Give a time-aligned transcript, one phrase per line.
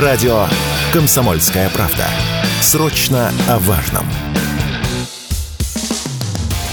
[0.00, 0.46] Радио
[0.90, 2.06] «Комсомольская правда».
[2.62, 4.06] Срочно о важном.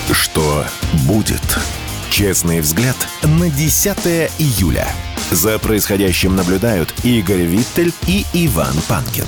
[0.09, 0.63] Что
[1.05, 1.41] будет?
[2.09, 3.97] Честный взгляд на 10
[4.39, 4.87] июля.
[5.31, 9.25] За происходящим наблюдают Игорь Виттель и Иван Панкин.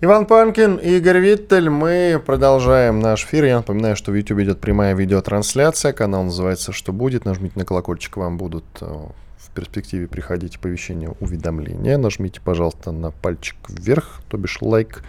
[0.00, 1.70] Иван Панкин Игорь Виттель.
[1.70, 3.44] Мы продолжаем наш эфир.
[3.44, 5.92] Я напоминаю, что в YouTube идет прямая видеотрансляция.
[5.92, 7.24] Канал называется «Что будет?».
[7.24, 8.86] Нажмите на колокольчик, вам будут э,
[9.46, 11.98] в перспективе приходить оповещения, уведомления.
[11.98, 15.02] Нажмите, пожалуйста, на пальчик вверх, то бишь лайк.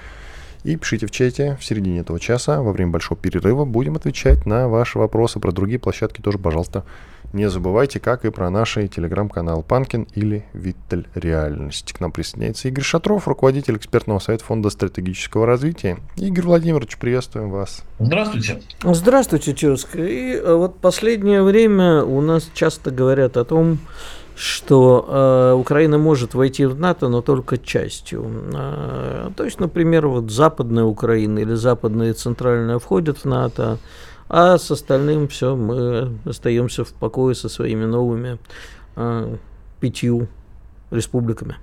[0.63, 4.68] И пишите в чате в середине этого часа, во время большого перерыва, будем отвечать на
[4.68, 5.40] ваши вопросы.
[5.40, 6.84] Про другие площадки тоже, пожалуйста,
[7.34, 11.94] не забывайте, как и про наш телеграм-канал Панкин или Виттель Реальность.
[11.94, 15.98] К нам присоединяется Игорь Шатров, руководитель экспертного совета Фонда стратегического развития.
[16.16, 17.84] Игорь Владимирович, приветствуем вас.
[17.99, 18.62] Здравствуйте.
[18.82, 19.96] Здравствуйте, Чурск.
[19.96, 23.80] И э, вот последнее время у нас часто говорят о том,
[24.38, 28.26] что э, Украина может войти в НАТО, но только частью.
[28.54, 33.80] Э, то есть, например, вот Западная Украина или Западная и Центральная входят в НАТО,
[34.30, 38.38] а с остальным все, мы остаемся в покое со своими новыми
[38.96, 39.35] э,
[39.80, 40.27] пятью
[40.91, 41.55] республиками.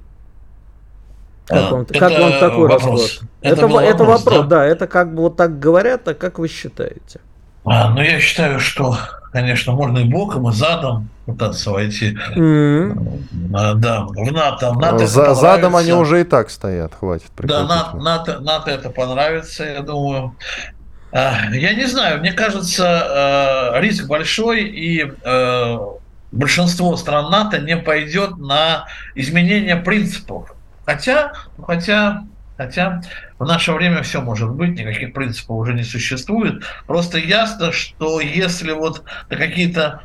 [1.47, 3.02] Как, вам, как вам такой вопрос.
[3.02, 3.30] расклад?
[3.42, 4.42] Это, это, это вопрос, да?
[4.42, 7.20] да, это как бы вот так говорят, а как вы считаете?
[7.64, 8.97] А, ну, я считаю, что,
[9.34, 12.16] конечно, можно и боком, и задом пытаться войти.
[12.36, 13.74] Mm-hmm.
[13.74, 14.72] Да, в НАТО.
[14.74, 17.27] НАТО За, задом они уже и так стоят, хватит.
[17.38, 20.36] Да, НАТО, НАТО, НАТО это понравится, я думаю.
[21.10, 25.78] А, я не знаю, мне кажется, э, риск большой, и э,
[26.30, 30.55] большинство стран НАТО не пойдет на изменение принципов.
[30.86, 31.32] Хотя,
[31.66, 32.22] хотя,
[32.56, 33.02] хотя
[33.45, 36.64] в наше время все может быть, никаких принципов уже не существует.
[36.87, 40.01] Просто ясно, что если вот какие-то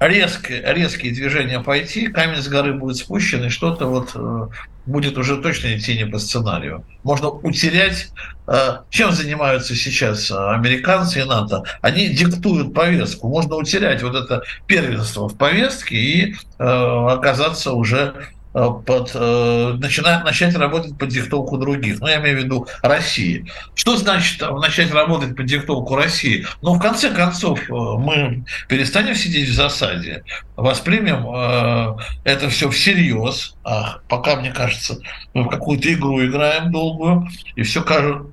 [0.00, 4.48] резкие, резкие движения пойти, камень с горы будет спущен, и что-то вот э,
[4.86, 6.84] будет уже точно идти не по сценарию.
[7.02, 8.08] Можно утерять...
[8.46, 11.64] Э, чем занимаются сейчас американцы и НАТО?
[11.82, 13.28] Они диктуют повестку.
[13.28, 20.24] Можно утерять вот это первенство в повестке и э, оказаться уже Э, под, э, начинать,
[20.24, 22.00] начать работать под диктовку других.
[22.00, 23.50] Ну, я имею в виду России.
[23.74, 26.46] Что значит начать работать под диктовку России?
[26.60, 30.24] Ну, в конце концов, э, мы перестанем сидеть в засаде,
[30.56, 33.56] воспримем э, это все всерьез.
[33.64, 34.98] А пока, мне кажется,
[35.34, 37.84] мы в какую-то игру играем долгую, и все,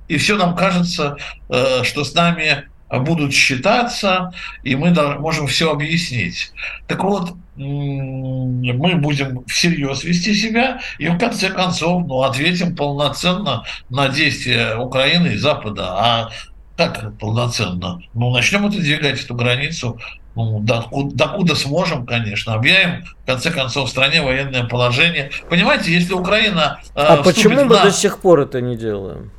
[0.07, 1.17] и все нам кажется,
[1.49, 4.31] э, что с нами будут считаться,
[4.63, 6.51] и мы можем все объяснить.
[6.87, 14.07] Так вот, мы будем всерьез вести себя и в конце концов ну, ответим полноценно на
[14.07, 15.87] действия Украины и Запада.
[15.89, 16.29] А
[16.77, 18.01] как полноценно?
[18.13, 19.99] Ну, начнем это двигать, эту границу,
[20.35, 25.31] ну, докуда, докуда сможем, конечно, объявим, в конце концов, в стране военное положение.
[25.49, 26.79] Понимаете, если Украина...
[26.95, 27.83] Э, а почему мы на...
[27.83, 29.31] до сих пор это не делаем?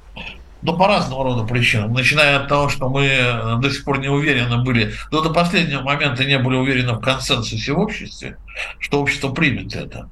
[0.62, 1.93] Ну, по разного рода причинам.
[1.94, 5.81] Начиная от того, что мы э, до сих пор не уверены были, но до последнего
[5.81, 8.37] момента не были уверены в консенсусе в обществе,
[8.78, 10.09] что общество примет это.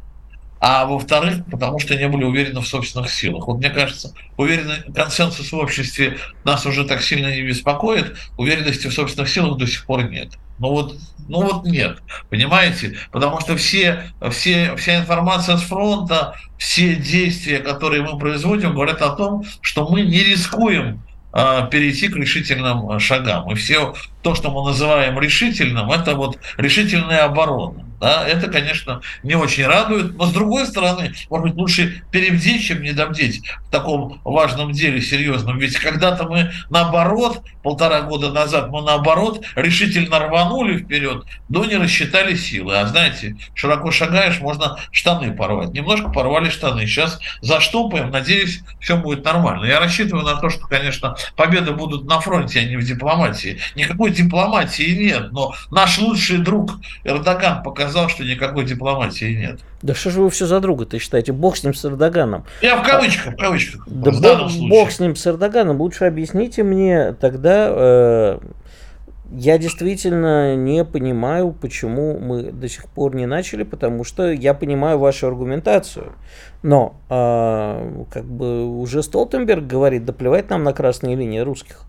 [0.60, 3.46] А во-вторых, потому что не были уверены в собственных силах.
[3.46, 8.92] Вот мне кажется, уверенный консенсус в обществе нас уже так сильно не беспокоит, уверенности в
[8.92, 10.32] собственных силах до сих пор нет.
[10.58, 10.96] Ну вот,
[11.28, 11.98] ну вот нет,
[12.30, 12.98] понимаете?
[13.12, 19.10] Потому что все, все, вся информация с фронта, все действия, которые мы производим, говорят о
[19.10, 21.02] том, что мы не рискуем
[21.32, 23.50] а, перейти к решительным шагам.
[23.52, 27.87] И все то, что мы называем решительным, это вот решительная оборона.
[28.00, 32.82] Да, это, конечно, не очень радует, но с другой стороны, может быть, лучше перебдеть, чем
[32.82, 35.58] недобдеть в таком важном деле серьезном.
[35.58, 42.34] Ведь когда-то мы наоборот, полтора года назад мы наоборот решительно рванули вперед, но не рассчитали
[42.34, 42.78] силы.
[42.78, 45.72] А знаете, широко шагаешь, можно штаны порвать.
[45.72, 46.86] Немножко порвали штаны.
[46.86, 49.64] Сейчас заштопаем, надеюсь, все будет нормально.
[49.64, 53.58] Я рассчитываю на то, что, конечно, победы будут на фронте, а не в дипломатии.
[53.74, 59.60] Никакой дипломатии нет, но наш лучший друг Эрдоган показал, что никакой дипломатии нет.
[59.82, 61.32] Да что же вы все за друга-то считаете?
[61.32, 62.44] Бог с ним, с Эрдоганом.
[62.62, 63.86] Я в кавычках, в кавычках.
[63.86, 65.80] Да в бог, бог с ним, с Эрдоганом.
[65.80, 67.68] Лучше объясните мне тогда...
[67.70, 68.38] Э,
[69.30, 74.98] я действительно не понимаю, почему мы до сих пор не начали, потому что я понимаю
[74.98, 76.12] вашу аргументацию.
[76.62, 81.82] Но э, как бы уже Столтенберг говорит, да плевать нам на красные линии русских.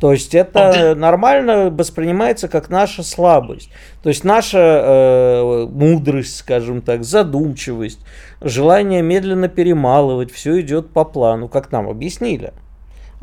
[0.00, 3.70] То есть это нормально воспринимается как наша слабость.
[4.02, 8.00] То есть наша э, мудрость, скажем так, задумчивость,
[8.40, 12.52] желание медленно перемалывать, все идет по плану, как нам объяснили.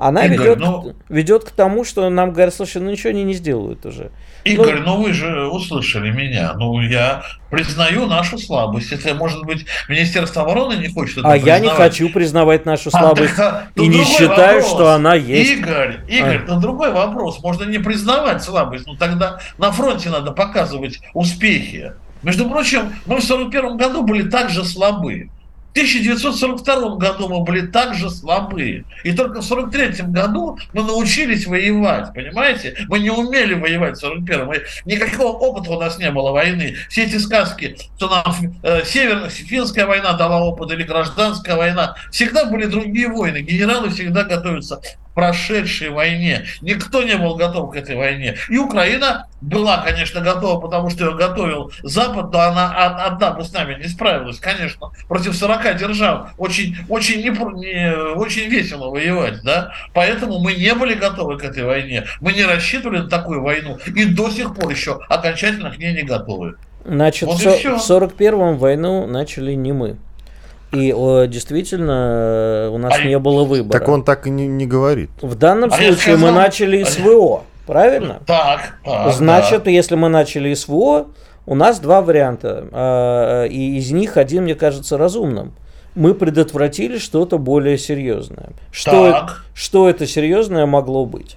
[0.01, 0.95] Она Игорь, ведет, ну...
[1.09, 4.09] ведет к тому, что нам говорят, слушай, ну ничего они не сделают уже.
[4.44, 6.53] Игорь, ну, ну вы же услышали меня.
[6.56, 7.21] Ну, я
[7.51, 8.92] признаю нашу слабость.
[8.92, 11.45] Это, может быть, Министерство обороны не хочет это А признавать.
[11.45, 13.38] я не хочу признавать нашу а, слабость.
[13.38, 14.71] А, так, и не считаю, вопрос.
[14.71, 15.51] что она есть.
[15.51, 16.59] Игорь, Игорь, а.
[16.59, 17.39] другой вопрос.
[17.44, 21.94] Можно не признавать слабость, но тогда на фронте надо показывать успехи.
[22.24, 25.30] Между прочим, мы в 1941 году были также слабы.
[25.71, 28.83] В 1942 году мы были также слабы.
[29.06, 32.75] И только в 1943 году мы научились воевать, понимаете?
[32.89, 34.47] Мы не умели воевать в 1941.
[34.47, 36.75] Мы, никакого опыта у нас не было войны.
[36.89, 42.45] Все эти сказки, что нам э, Северная, Финская война дала опыт или гражданская война, всегда
[42.45, 43.38] были другие войны.
[43.38, 44.81] Генералы всегда готовятся
[45.13, 46.46] прошедшей войне.
[46.62, 48.38] Никто не был готов к этой войне.
[48.50, 53.52] И Украина была, конечно, готова, потому что ее готовил Запад, но она одна бы с
[53.52, 54.92] нами не справилась, конечно.
[55.08, 59.74] Против 40 держав очень, очень, не, не, очень весело воевать, да.
[59.94, 62.06] Поэтому мы не были готовы к этой войне.
[62.19, 66.04] Мы не рассчитывали на такую войну и до сих пор еще окончательно к ней не
[66.04, 66.56] готовы.
[66.84, 69.98] Значит, вот в 41-м войну начали не мы.
[70.71, 73.77] И о, действительно, у нас а не было выбора.
[73.77, 75.09] Так он так и не, не говорит.
[75.21, 76.19] В данном а случае сказал...
[76.19, 78.21] мы начали СВО, правильно?
[78.25, 78.77] Так.
[78.85, 79.71] так Значит, да.
[79.71, 81.07] если мы начали СВО,
[81.45, 82.68] у нас два варианта.
[82.71, 85.53] А, и из них один, мне кажется, разумным.
[85.94, 88.51] Мы предотвратили что-то более серьезное.
[88.71, 91.35] Что, что это серьезное могло быть?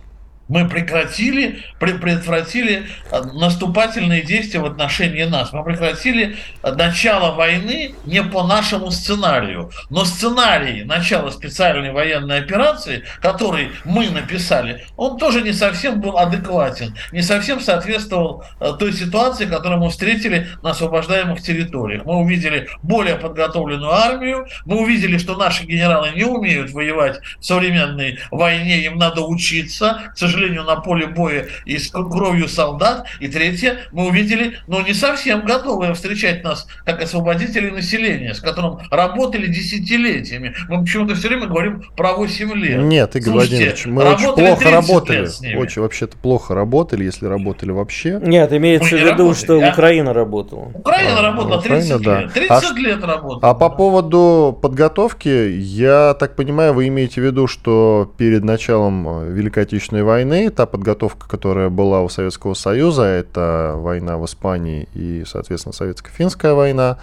[0.48, 5.52] Мы прекратили, предотвратили э, наступательные действия в отношении нас.
[5.52, 9.70] Мы прекратили э, начало войны не по нашему сценарию.
[9.88, 16.94] Но сценарий начала специальной военной операции, который мы написали, он тоже не совсем был адекватен,
[17.12, 22.04] не совсем соответствовал э, той ситуации, которую мы встретили на освобождаемых территориях.
[22.04, 28.18] Мы увидели более подготовленную армию, мы увидели, что наши генералы не умеют воевать в современной
[28.30, 30.02] войне, им надо учиться.
[30.12, 33.06] К сожалению, сожалению, на поле боя и с кровью солдат.
[33.20, 38.78] И третье, мы увидели, ну, не совсем готовые встречать нас как освободители населения, с которым
[38.90, 40.54] работали десятилетиями.
[40.68, 42.82] Мы почему-то все время говорим про 8 лет.
[42.82, 45.56] Нет, Игорь Слушайте, Владимирович, мы очень плохо работали.
[45.56, 48.20] Очень вообще-то плохо работали, если работали вообще.
[48.22, 49.70] Нет, имеется в виду, работали, что а?
[49.70, 50.70] Украина работала.
[50.74, 52.32] Украина а, работала 30 Украина, лет.
[52.34, 52.40] Да.
[52.40, 53.50] 30 а, лет работала.
[53.50, 59.64] А по поводу подготовки, я так понимаю, вы имеете в виду, что перед началом Великой
[59.64, 65.24] Отечественной войны войны, та подготовка, которая была у Советского Союза, это война в Испании и,
[65.26, 66.98] соответственно, Советско-финская война,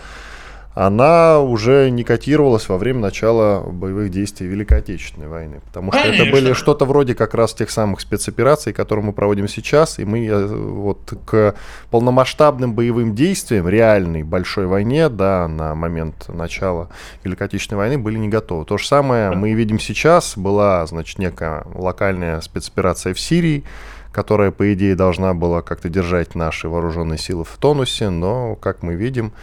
[0.73, 5.61] она уже не котировалась во время начала боевых действий Великой Отечественной войны.
[5.65, 6.23] Потому что Конечно.
[6.23, 9.99] это были что-то вроде как раз тех самых спецопераций, которые мы проводим сейчас.
[9.99, 11.55] И мы э, вот к
[11.89, 16.89] полномасштабным боевым действиям, реальной большой войне, да, на момент начала
[17.23, 18.63] Великой Отечественной войны были не готовы.
[18.63, 20.37] То же самое мы видим сейчас.
[20.37, 23.65] Была, значит, некая локальная спецоперация в Сирии,
[24.13, 28.95] которая, по идее, должна была как-то держать наши вооруженные силы в тонусе, но, как мы
[28.95, 29.33] видим,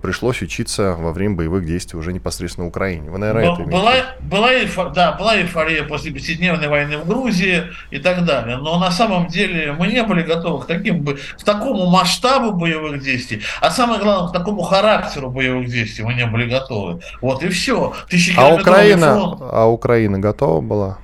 [0.00, 3.10] пришлось учиться во время боевых действий уже непосредственно в Украине.
[3.10, 4.50] Вы, наверное, это была, была,
[4.94, 8.56] да, была эйфория после пятидневной войны в Грузии и так далее.
[8.56, 13.42] Но на самом деле мы не были готовы к, таким, к такому масштабу боевых действий,
[13.60, 17.00] а самое главное, к такому характеру боевых действий мы не были готовы.
[17.20, 17.92] Вот и все.
[18.36, 19.40] А Украина, фронт.
[19.42, 20.98] а Украина готова была?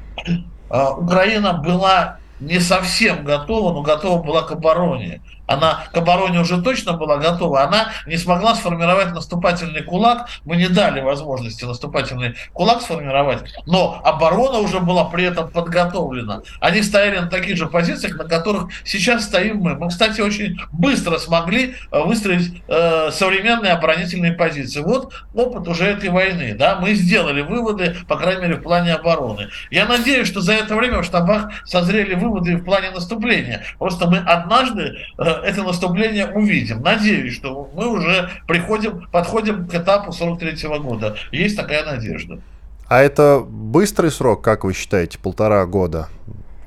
[0.70, 5.20] А, Украина была не совсем готова, но готова была к обороне
[5.50, 10.69] она к обороне уже точно была готова, она не смогла сформировать наступательный кулак, мы не
[10.69, 16.42] дали возможности наступательный кулак сформировать, но оборона уже была при этом подготовлена.
[16.61, 19.75] Они стояли на таких же позициях, на которых сейчас стоим мы.
[19.75, 24.80] Мы, кстати, очень быстро смогли э, выстроить э, современные оборонительные позиции.
[24.80, 26.54] Вот опыт уже этой войны.
[26.57, 26.76] Да?
[26.76, 29.49] Мы сделали выводы, по крайней мере, в плане обороны.
[29.71, 33.64] Я надеюсь, что за это время в штабах созрели выводы в плане наступления.
[33.78, 36.82] Просто мы однажды э, это наступление увидим.
[36.82, 41.16] Надеюсь, что мы уже приходим, подходим к этапу 43 -го года.
[41.32, 42.40] Есть такая надежда.
[42.88, 46.09] А это быстрый срок, как вы считаете, полтора года?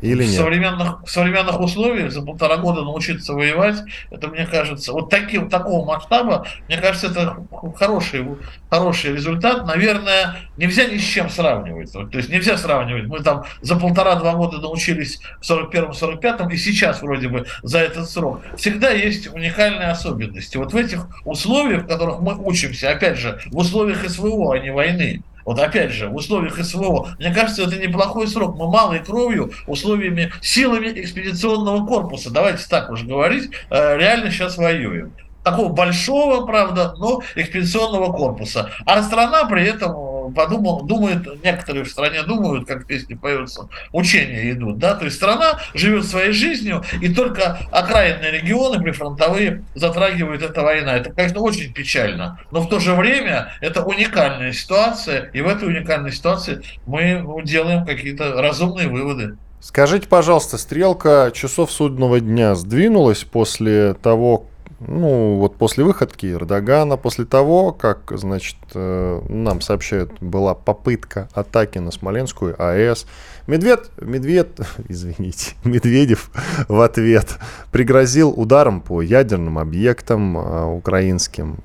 [0.04, 0.36] Или в нет?
[0.36, 3.78] Современных, в современных условиях за полтора года научиться воевать,
[4.12, 7.38] это, мне кажется, вот таким, такого масштаба, мне кажется, это
[7.78, 8.28] хороший,
[8.70, 9.66] хороший результат.
[9.66, 11.94] Наверное, нельзя ни с чем сравнивать.
[11.94, 13.06] То есть нельзя сравнивать.
[13.06, 18.42] Мы там за полтора-два года научились в 41-45 и сейчас вроде бы за этот срок.
[18.58, 20.58] Всегда есть уникальные особенности.
[20.58, 24.72] Вот в этих условиях, в которых мы учимся, опять же, в условиях СВО, а не
[24.72, 28.56] войны, вот опять же, в условиях СВО, мне кажется, это неплохой срок.
[28.56, 35.14] Мы малой кровью, условиями, силами экспедиционного корпуса, давайте так уже говорить, э, реально сейчас воюем
[35.44, 38.72] такого большого, правда, но экспедиционного корпуса.
[38.86, 39.94] А страна при этом
[40.32, 45.60] подумал, думает, некоторые в стране думают, как песни поются, учения идут, да, то есть страна
[45.74, 50.96] живет своей жизнью, и только окраинные регионы прифронтовые затрагивают эта война.
[50.96, 55.68] Это, конечно, очень печально, но в то же время это уникальная ситуация, и в этой
[55.68, 59.38] уникальной ситуации мы ну, делаем какие-то разумные выводы.
[59.64, 64.48] Скажите, пожалуйста, стрелка часов судного дня сдвинулась после того,
[64.88, 71.78] ну, вот после выходки Эрдогана, после того, как, значит, э, нам сообщают, была попытка атаки
[71.80, 73.06] на Смоленскую АЭС,
[73.48, 74.60] Медвед, Медвед,
[74.90, 76.32] извините, Медведев
[76.68, 77.38] в ответ
[77.72, 81.58] пригрозил ударом по ядерным объектам э, украинским.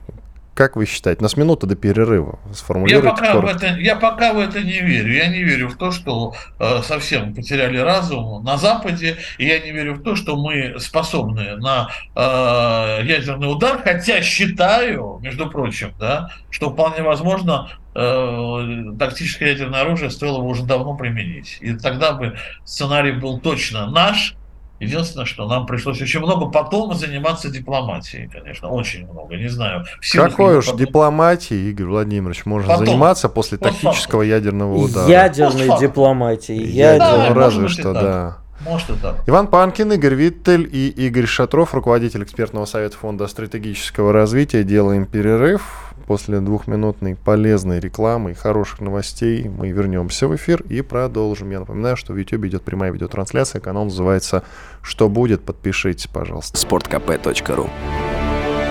[0.59, 2.41] Как вы считаете, у нас минута до перерыва.
[2.53, 5.15] Сформулируйте я пока, в это, я пока в это не верю.
[5.15, 9.19] Я не верю в то, что э, совсем потеряли разум на Западе.
[9.38, 13.81] И я не верю в то, что мы способны на э, ядерный удар.
[13.85, 20.65] Хотя считаю, между прочим, да, что вполне возможно э, тактическое ядерное оружие стоило бы уже
[20.65, 21.59] давно применить.
[21.61, 24.35] И тогда бы сценарий был точно наш,
[24.81, 29.85] Единственное, что нам пришлось очень много потом заниматься дипломатией, конечно, очень много, не знаю.
[30.13, 30.81] Какой уж потом...
[30.81, 32.87] дипломатией, Игорь Владимирович, можно потом.
[32.87, 35.09] заниматься после тактического ядерного удара?
[35.09, 36.65] Ядерной дипломатией.
[36.65, 38.39] Ядерной, ну, разве что, да.
[38.61, 39.17] Может и так.
[39.27, 44.65] Иван Панкин, Игорь Виттель и Игорь Шатров, руководитель экспертного совета Фонда стратегического развития.
[44.65, 45.88] Делаем перерыв.
[46.09, 51.50] После двухминутной полезной рекламы и хороших новостей мы вернемся в эфир и продолжим.
[51.50, 53.61] Я напоминаю, что в YouTube идет прямая видеотрансляция.
[53.61, 54.43] Канал называется
[54.81, 55.45] «Что будет?».
[55.45, 56.57] Подпишитесь, пожалуйста.
[56.57, 57.69] sportkp.ru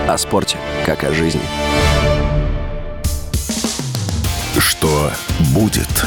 [0.08, 1.40] О спорте, как о жизни.
[4.58, 5.12] Что
[5.54, 6.04] будет?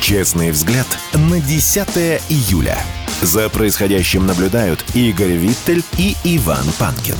[0.00, 0.88] Честный взгляд
[1.30, 1.88] на 10
[2.28, 2.76] июля.
[3.20, 7.14] За происходящим наблюдают Игорь Виттель и Иван Панкин.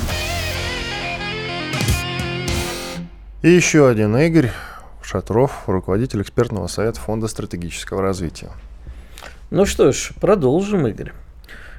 [3.42, 4.50] И еще один Игорь
[5.02, 8.50] Шатров, руководитель экспертного совета Фонда стратегического развития.
[9.50, 11.12] Ну что ж, продолжим, Игорь.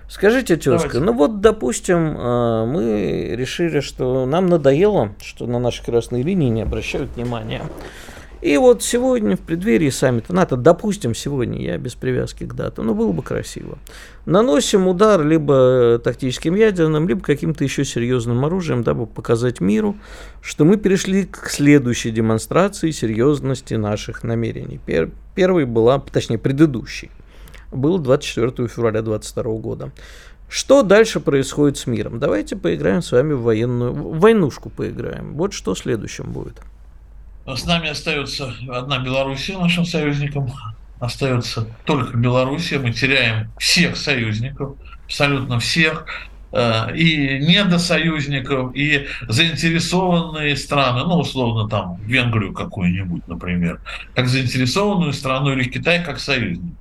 [0.09, 6.21] Скажите, тезка, ну вот, допустим, а, мы решили, что нам надоело, что на наши красные
[6.21, 7.61] линии не обращают внимания.
[8.43, 12.93] И вот сегодня в преддверии саммита НАТО, допустим, сегодня, я без привязки к дату, ну
[12.93, 13.77] было бы красиво,
[14.25, 19.95] наносим удар либо тактическим ядерным, либо каким-то еще серьезным оружием, дабы показать миру,
[20.41, 24.77] что мы перешли к следующей демонстрации серьезности наших намерений.
[24.85, 27.11] Пер, первый была, точнее, предыдущий,
[27.71, 29.91] был 24 февраля 2022 года.
[30.49, 32.19] Что дальше происходит с миром?
[32.19, 35.33] Давайте поиграем с вами в военную в войнушку поиграем.
[35.35, 36.61] Вот что следующим будет.
[37.45, 40.49] С нами остается одна Белоруссия нашим союзникам.
[40.99, 42.79] Остается только Белоруссия.
[42.79, 46.05] Мы теряем всех союзников, абсолютно всех
[46.53, 53.81] э, и недосоюзников, и заинтересованные страны, ну, условно, там, Венгрию какую-нибудь, например,
[54.15, 56.75] как заинтересованную страну или Китай как союзник.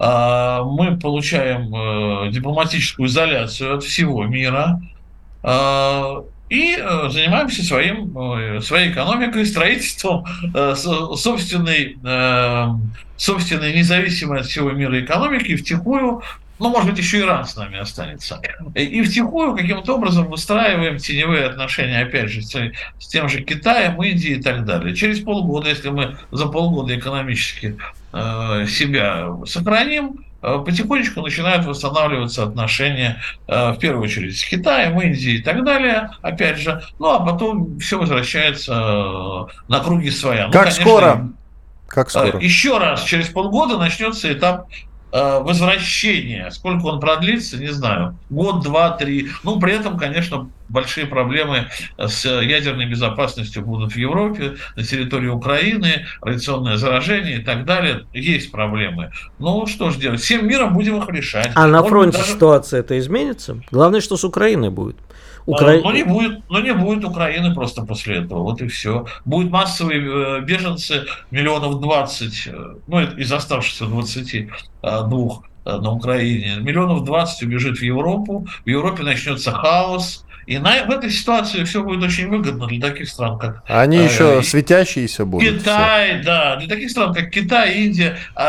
[0.00, 4.80] А мы получаем э, дипломатическую изоляцию от всего мира,
[5.42, 10.24] а, и э, занимаемся своим, э, своей экономикой, строительством
[10.54, 11.98] э, собственной,
[13.16, 16.22] собственной независимой от всего мира экономики, втихую
[16.60, 18.40] ну, может быть, еще Иран с нами останется.
[18.74, 24.42] И втихую каким-то образом выстраиваем теневые отношения, опять же, с, тем же Китаем, Индией и
[24.42, 24.92] так далее.
[24.92, 27.76] Через полгода, если мы за полгода экономически
[28.10, 35.64] себя сохраним, потихонечку начинают восстанавливаться отношения, э, в первую очередь, с Китаем, Индией и так
[35.64, 36.82] далее, опять же.
[36.98, 40.46] Ну, а потом все возвращается э, на круги своя.
[40.46, 41.28] Ну, как конечно, скоро?
[41.88, 42.38] Как скоро?
[42.38, 44.68] Еще раз, через полгода начнется этап
[45.10, 46.50] Э, возвращения.
[46.50, 48.18] Сколько он продлится, не знаю.
[48.28, 49.28] Год, два, три.
[49.42, 56.04] Ну, при этом, конечно, большие проблемы с ядерной безопасностью будут в Европе, на территории Украины,
[56.20, 58.04] радиационное заражение и так далее.
[58.12, 59.10] Есть проблемы.
[59.38, 60.20] Ну, что же делать?
[60.20, 61.52] Всем миром будем их решать.
[61.54, 62.32] А на фронте даже...
[62.32, 63.62] ситуация это изменится?
[63.70, 64.96] Главное, что с Украиной будет.
[65.48, 65.80] Укра...
[65.82, 68.42] Но, не будет, но не будет Украины просто после этого.
[68.42, 69.06] Вот и все.
[69.24, 74.50] Будут массовые э, беженцы, миллионов 20, э, ну, из оставшихся 22
[74.82, 76.56] э, на Украине.
[76.60, 78.46] Миллионов 20 убежит в Европу.
[78.66, 83.10] В Европе начнется хаос и на, в этой ситуации все будет очень выгодно для таких
[83.10, 83.62] стран, как...
[83.66, 85.46] Они э, еще светящиеся будут.
[85.46, 86.24] Китай, все.
[86.24, 86.56] да.
[86.56, 88.42] Для таких стран, как Китай, Индия, э,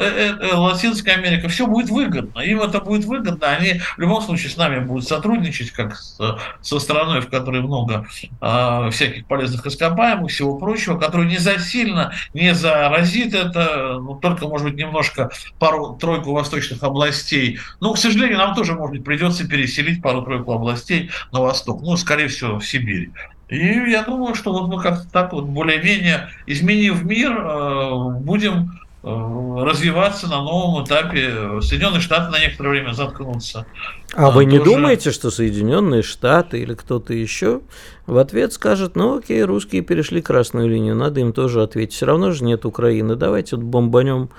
[0.00, 2.40] э, э, Латинская Америка, все будет выгодно.
[2.40, 3.46] Им это будет выгодно.
[3.46, 6.18] Они в любом случае с нами будут сотрудничать, как с,
[6.60, 8.04] со страной, в которой много
[8.40, 14.66] э, всяких полезных ископаемых, всего прочего, который не засильно не заразит это, ну, только, может
[14.66, 15.30] быть, немножко
[15.60, 17.60] пару-тройку восточных областей.
[17.78, 22.28] Но, к сожалению, нам тоже, может быть, придется переселить пару-тройку областей, но восток, ну, скорее
[22.28, 23.10] всего, в Сибирь.
[23.48, 28.70] И я думаю, что вот мы как-то так вот более-менее изменив мир, э, будем
[29.06, 31.60] Э, развиваться на новом этапе.
[31.60, 33.66] Соединенные Штаты на некоторое время заткнутся.
[34.14, 37.60] А, вы не думаете, что Соединенные Штаты или кто-то еще
[38.06, 41.92] в ответ скажет, ну окей, русские перешли красную линию, надо им тоже ответить.
[41.92, 44.30] Все равно же нет Украины, давайте вот бомбанем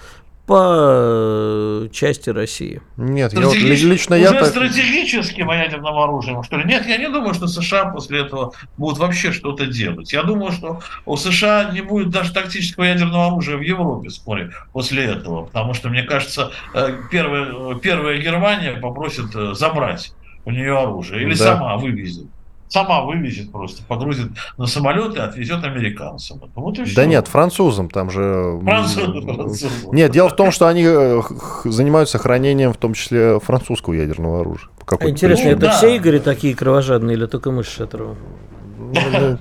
[0.46, 2.82] по э, части России.
[2.98, 4.46] Нет, я вот, лично я так...
[4.46, 6.66] стратегическим ядерным оружием, что ли?
[6.66, 10.14] Нет, я не думаю, что США после этого будут вообще что-то делать.
[10.14, 15.06] Я думаю, что у США не будет даже тактического ядерного оружия в Европе вскоре после
[15.06, 20.14] этого, потому что, мне кажется, э, первая, первая Германия попросит э, забрать
[20.46, 21.56] у нее оружие или да.
[21.56, 22.28] сама вывезет
[22.68, 26.42] сама вывезет просто, погрузит на самолет и отвезет американцам.
[26.56, 28.60] Вот и да нет, французам там же...
[28.64, 29.94] Французам.
[29.94, 31.22] Нет, дело в том, что они э,
[31.66, 34.70] занимаются хранением в том числе французского ядерного оружия.
[34.88, 35.72] А интересно, это да.
[35.72, 38.18] все Игорь такие кровожадные или только мы с Шатеровым?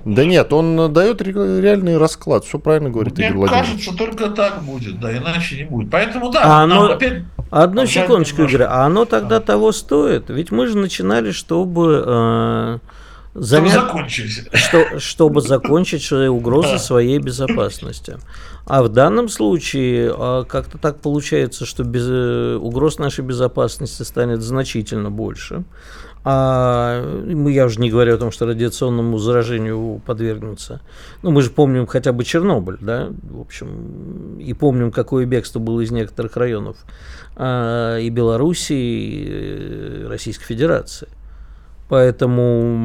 [0.05, 5.01] Да нет, он дает реальный расклад, все правильно говорит Мне Игорь кажется, только так будет,
[5.01, 5.91] да, иначе не будет.
[5.91, 6.87] Поэтому да, а оно...
[6.87, 7.25] опять...
[7.51, 10.29] Одну секундочку, Игорь, а оно тогда того стоит?
[10.29, 12.79] Ведь мы же начинали, чтобы э,
[13.35, 13.73] Занят...
[13.73, 14.49] Чтобы закончить.
[14.53, 18.19] Что, чтобы закончить угрозы своей безопасности.
[18.65, 24.41] А в данном случае а, как-то так получается, что без, э, угроз нашей безопасности станет
[24.41, 25.65] значительно больше.
[26.27, 30.81] А я уже не говорю о том, что радиационному заражению подвергнутся.
[31.23, 35.83] Ну, мы же помним хотя бы Чернобыль, да, в общем, и помним, какое бегство было
[35.83, 36.79] из некоторых районов
[37.37, 41.09] а, и Белоруссии, и э, Российской Федерации.
[41.95, 42.77] Поэтому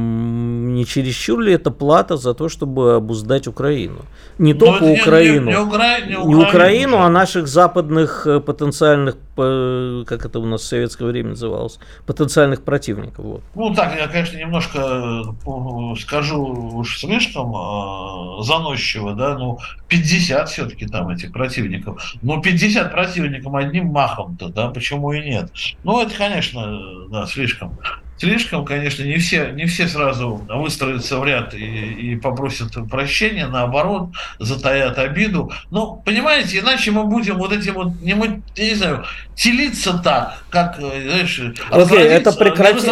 [0.69, 4.05] не чересчур ли это плата за то, чтобы обуздать Украину?
[4.37, 5.45] Не Но только не, Украину.
[5.45, 5.99] Не, не, Укра...
[6.01, 11.05] не, Украину, не Украину, а наших западных э, потенциальных, как это у нас в советское
[11.05, 13.25] время называлось, потенциальных противников.
[13.25, 13.41] Вот.
[13.55, 16.43] Ну так, я, конечно, немножко э, скажу
[16.75, 22.13] уж слишком э, заносчиво, да, ну 50 все-таки там этих противников.
[22.21, 25.51] Ну 50 противников одним махом-то, да, почему и нет?
[25.83, 27.75] Ну это, конечно, да, слишком
[28.19, 34.09] слишком, конечно, не все, не все сразу выстроятся в ряд и, и попросят прощения, наоборот,
[34.39, 35.51] затаят обиду.
[35.71, 40.43] Ну, понимаете, иначе мы будем вот этим вот, не, мы, я не знаю, телиться так,
[40.49, 41.39] как, знаешь,
[41.71, 42.83] okay, это прекратит,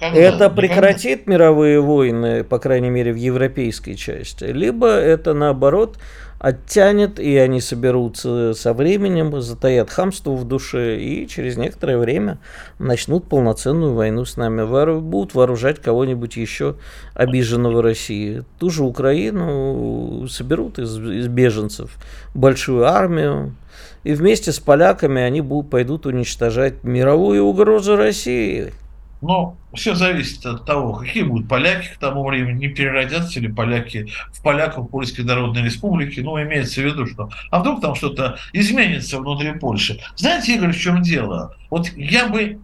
[0.00, 5.98] это прекратит мировые войны, по крайней мере, в европейской части, либо это, наоборот,
[6.44, 12.36] оттянет, и они соберутся со временем, затаят хамство в душе, и через некоторое время
[12.78, 14.60] начнут полноценную войну с нами.
[14.60, 16.76] Вор, будут вооружать кого-нибудь еще
[17.14, 18.44] обиженного России.
[18.58, 21.96] Ту же Украину соберут из, из беженцев
[22.34, 23.54] большую армию,
[24.02, 28.74] и вместе с поляками они будут, пойдут уничтожать мировую угрозу России.
[29.20, 34.08] Но все зависит от того, какие будут поляки к тому времени, не переродятся ли поляки
[34.32, 36.20] в поляков Польской Народной Республики.
[36.20, 37.30] Ну, имеется в виду, что...
[37.50, 40.00] А вдруг там что-то изменится внутри Польши?
[40.16, 41.56] Знаете, Игорь, в чем дело?
[41.70, 42.58] Вот я бы...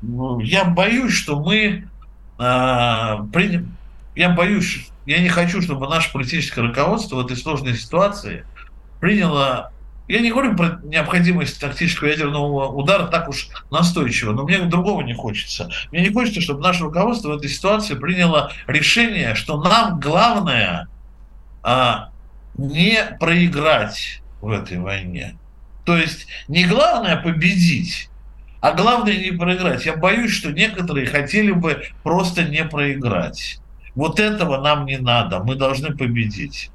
[0.00, 1.88] Ну, я боюсь, что мы...
[2.38, 3.64] А, при...
[4.16, 8.46] Я боюсь, я не хочу, чтобы наше политическое руководство в этой сложной ситуации
[9.00, 9.72] приняло
[10.06, 15.14] я не говорю про необходимость тактического ядерного удара так уж настойчиво, но мне другого не
[15.14, 15.70] хочется.
[15.90, 20.88] Мне не хочется, чтобы наше руководство в этой ситуации приняло решение, что нам главное
[21.62, 22.10] а,
[22.58, 25.38] не проиграть в этой войне.
[25.86, 28.10] То есть не главное победить,
[28.60, 29.86] а главное не проиграть.
[29.86, 33.58] Я боюсь, что некоторые хотели бы просто не проиграть.
[33.94, 36.70] Вот этого нам не надо, мы должны победить.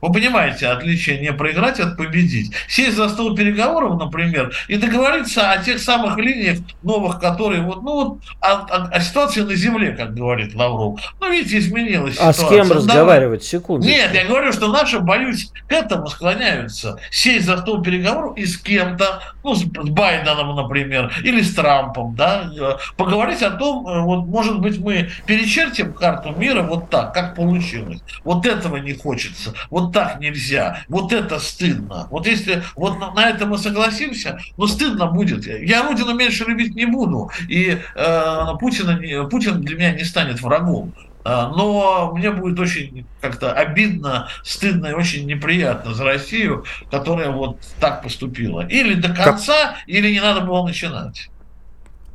[0.00, 2.52] Вы понимаете, отличие не проиграть от победить.
[2.68, 7.92] Сесть за стол переговоров, например, и договориться о тех самых линиях новых, которые вот, ну
[7.92, 11.00] вот, о, о, о ситуации на земле, как говорит Лавров.
[11.20, 12.60] Ну, видите, изменилась а ситуация.
[12.60, 13.44] А с кем разговаривать?
[13.44, 13.86] Секунду.
[13.86, 16.98] Нет, я говорю, что наши, боюсь, к этому склоняются.
[17.10, 22.50] Сесть за стол переговоров и с кем-то, ну, с Байденом, например, или с Трампом, да,
[22.96, 28.00] поговорить о том, э, вот, может быть, мы перечертим карту мира вот так, как получилось.
[28.24, 29.52] Вот этого не хочется.
[29.68, 32.08] Вот так нельзя, вот это стыдно.
[32.10, 35.46] Вот если вот на, на это мы согласимся, ну стыдно будет.
[35.46, 40.94] Я Родину меньше любить не буду, и э, Путина, Путин для меня не станет врагом.
[41.24, 47.58] Э, но мне будет очень как-то обидно, стыдно и очень неприятно за Россию, которая вот
[47.78, 48.66] так поступила.
[48.66, 49.76] Или до конца, как...
[49.86, 51.30] или не надо было начинать.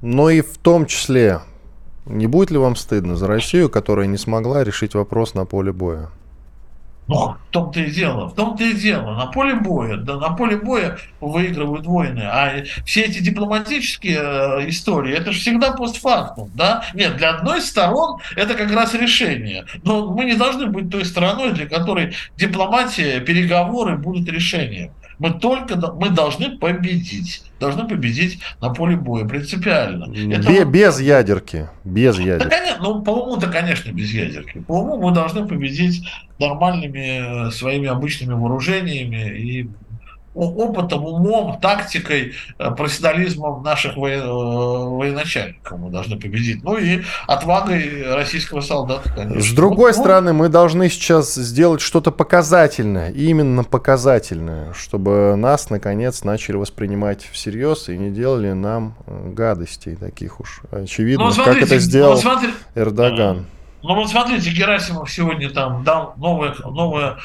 [0.01, 1.41] Но и в том числе,
[2.05, 6.09] не будет ли вам стыдно за Россию, которая не смогла решить вопрос на поле боя?
[7.07, 9.15] Ну, в том-то и дело, в том-то и дело.
[9.15, 12.23] На поле боя, да, на поле боя выигрывают войны.
[12.23, 16.83] А все эти дипломатические э, истории, это же всегда постфактум, да?
[16.95, 19.65] Нет, для одной из сторон это как раз решение.
[19.83, 24.91] Но мы не должны быть той стороной, для которой дипломатия, переговоры будут решением.
[25.19, 27.43] Мы только мы должны победить.
[27.59, 30.13] Должны победить на поле боя принципиально.
[30.33, 31.69] Это без, без ядерки.
[31.83, 32.43] Без ядерки.
[32.43, 34.59] Да, конечно, ну, по уму-то, конечно, без ядерки.
[34.59, 36.05] По уму мы должны победить
[36.39, 39.69] нормальными э, своими обычными вооружениями и
[40.35, 43.97] опытом, умом, тактикой, э, профессионализмом наших.
[43.97, 46.63] Э, военачальников мы должны победить.
[46.63, 49.41] Ну и отвагой российского солдата, конечно.
[49.41, 56.23] С другой вот, стороны, мы должны сейчас сделать что-то показательное, именно показательное, чтобы нас, наконец,
[56.23, 61.79] начали воспринимать всерьез и не делали нам э, гадостей таких уж очевидно, ну, как это
[61.79, 62.49] сделал вот смотри...
[62.75, 63.45] Эрдоган.
[63.87, 67.17] Ну вот смотрите, Герасимов сегодня там дал новое, новое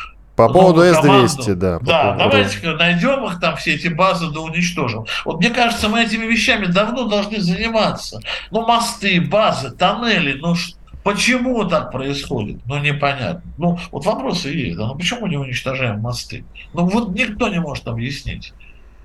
[0.46, 1.78] по поводу С-200, да.
[1.80, 5.06] Да, давайте найдем их там, все эти базы, да уничтожим.
[5.24, 8.20] Вот мне кажется, мы этими вещами давно должны заниматься.
[8.50, 10.54] Ну, мосты, базы, тоннели, ну,
[11.02, 12.60] Почему так происходит?
[12.66, 13.42] Ну, непонятно.
[13.56, 14.76] Ну, вот вопросы есть.
[14.76, 14.86] Да?
[14.86, 16.44] Ну, почему не уничтожаем мосты?
[16.74, 18.52] Ну, вот никто не может объяснить.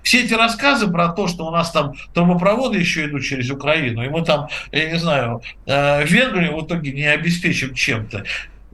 [0.06, 4.10] Все эти рассказы про то, что у нас там трубопроводы еще идут через Украину, и
[4.10, 8.24] мы там, я не знаю, э, Венгрию в итоге не обеспечим чем-то.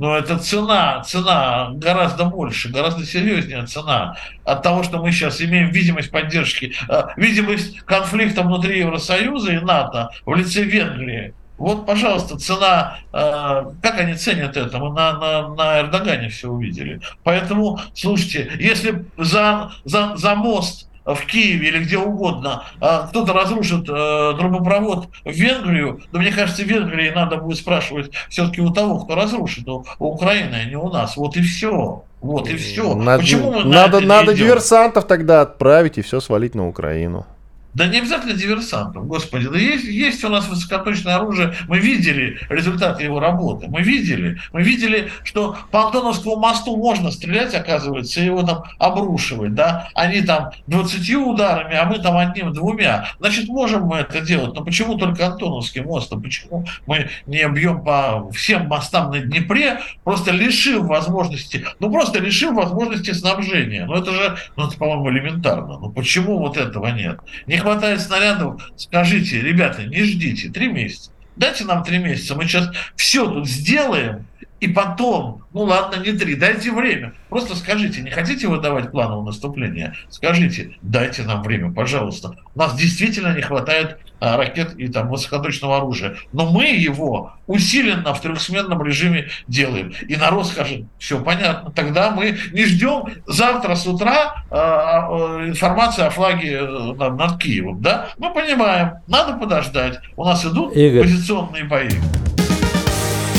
[0.01, 5.69] Но это цена, цена гораздо больше, гораздо серьезнее цена от того, что мы сейчас имеем
[5.69, 11.35] видимость поддержки, э, видимость конфликта внутри Евросоюза и НАТО в лице Венгрии.
[11.59, 16.99] Вот, пожалуйста, цена, э, как они ценят это, мы на, на, на Эрдогане все увидели.
[17.23, 23.88] Поэтому, слушайте, если за, за, за мост в Киеве или где угодно, а кто-то разрушит
[23.89, 29.00] э, трубопровод в Венгрию, то мне кажется, в Венгрии надо будет спрашивать все-таки у того,
[29.00, 31.17] кто разрушит, у, у Украины, а не у нас.
[31.17, 32.04] Вот и все.
[32.21, 32.95] Вот и все.
[32.95, 37.26] Надо, Почему мы надо, на надо диверсантов тогда отправить и все свалить на Украину.
[37.73, 39.47] Да не обязательно диверсантов, господи.
[39.47, 41.53] Да есть, есть у нас высокоточное оружие.
[41.67, 43.67] Мы видели результаты его работы.
[43.67, 44.39] Мы видели.
[44.51, 49.53] Мы видели, что по Антоновскому мосту можно стрелять, оказывается, и его там обрушивать.
[49.53, 49.89] Да?
[49.93, 53.10] Они там 20 ударами, а мы там одним-двумя.
[53.19, 54.53] Значит, можем мы это делать.
[54.53, 56.12] Но почему только Антоновский мост?
[56.12, 62.19] А почему мы не бьем по всем мостам на Днепре, просто лишив возможности, ну просто
[62.19, 63.86] лишив возможности снабжения?
[63.86, 65.77] Ну это же, ну это, по-моему, элементарно.
[65.79, 67.19] Ну почему вот этого нет?
[67.47, 71.12] Не хватает снарядов, скажите, ребята, не ждите, три месяца.
[71.36, 74.28] Дайте нам три месяца, мы сейчас все тут сделаем,
[74.60, 77.13] и потом, ну ладно, не три, дайте время.
[77.30, 79.95] Просто скажите, не хотите выдавать плановое наступления?
[80.10, 82.36] Скажите, дайте нам время, пожалуйста.
[82.54, 86.15] У нас действительно не хватает ракет и там высокоточного оружия.
[86.31, 89.93] Но мы его усиленно в трехсменном режиме делаем.
[90.07, 96.05] И народ скажет, все понятно, тогда мы не ждем завтра с утра э, э, информации
[96.05, 97.81] о флаге э, над Киевом.
[97.81, 98.10] Да?
[98.17, 99.99] Мы понимаем, надо подождать.
[100.15, 101.01] У нас идут Игорь.
[101.01, 101.89] позиционные бои.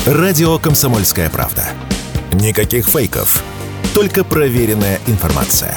[0.05, 1.63] Радио «Комсомольская правда».
[2.33, 3.41] Никаких фейков,
[3.93, 5.73] только проверенная информация.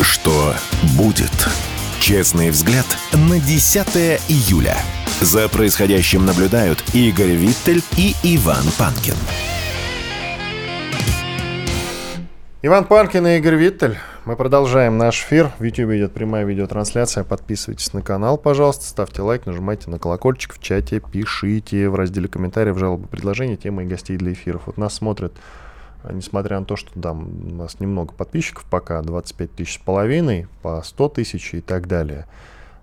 [0.00, 0.54] Что
[0.96, 1.48] будет?
[2.00, 3.86] Честный взгляд на 10
[4.28, 4.74] июля.
[5.20, 9.14] За происходящим наблюдают Игорь Виттель и Иван Панкин.
[12.62, 13.98] Иван Панкин и Игорь Виттель.
[14.24, 15.52] Мы продолжаем наш эфир.
[15.58, 17.22] В YouTube идет прямая видеотрансляция.
[17.22, 18.86] Подписывайтесь на канал, пожалуйста.
[18.86, 23.86] Ставьте лайк, нажимайте на колокольчик в чате, пишите в разделе комментариев, жалобы, предложения, темы и
[23.86, 24.62] гостей для эфиров.
[24.64, 25.34] Вот нас смотрят,
[26.10, 27.16] несмотря на то, что да, у
[27.54, 32.26] нас немного подписчиков пока, 25 тысяч с половиной, по 100 тысяч и так далее.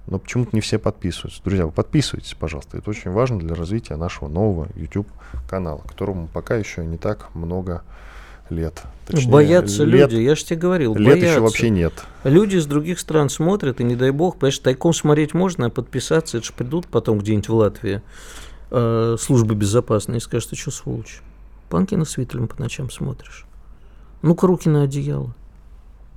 [0.07, 1.41] Но почему-то не все подписываются.
[1.43, 2.77] Друзья, вы подписывайтесь, пожалуйста.
[2.77, 5.07] Это очень важно для развития нашего нового YouTube
[5.49, 7.83] канала, которому пока еще не так много
[8.49, 8.83] лет.
[9.05, 10.95] Точнее, боятся лет, люди, я же тебе говорил.
[10.95, 11.27] Лет боятся.
[11.27, 11.93] еще вообще нет.
[12.23, 16.37] Люди из других стран смотрят, и не дай бог, понимаешь, тайком смотреть можно, а подписаться,
[16.37, 18.01] это же придут потом где-нибудь в Латвии
[18.71, 21.21] э, службы безопасности и скажут, ты что, сволочь,
[21.69, 23.45] Панкина с Виттелем по ночам смотришь?
[24.21, 25.33] Ну-ка руки на одеяло.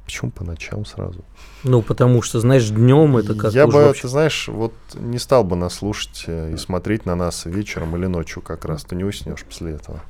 [0.05, 1.25] Почему по ночам сразу?
[1.63, 4.03] Ну, потому что, знаешь, днем это как Я бы, вообще...
[4.03, 8.07] ты знаешь, вот не стал бы нас слушать э, и смотреть на нас вечером или
[8.07, 8.83] ночью как раз.
[8.83, 10.01] Ты не уснешь после этого.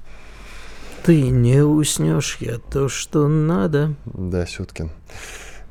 [1.03, 3.94] Ты не уснешь, я то, что надо.
[4.07, 4.90] Да, Сюткин.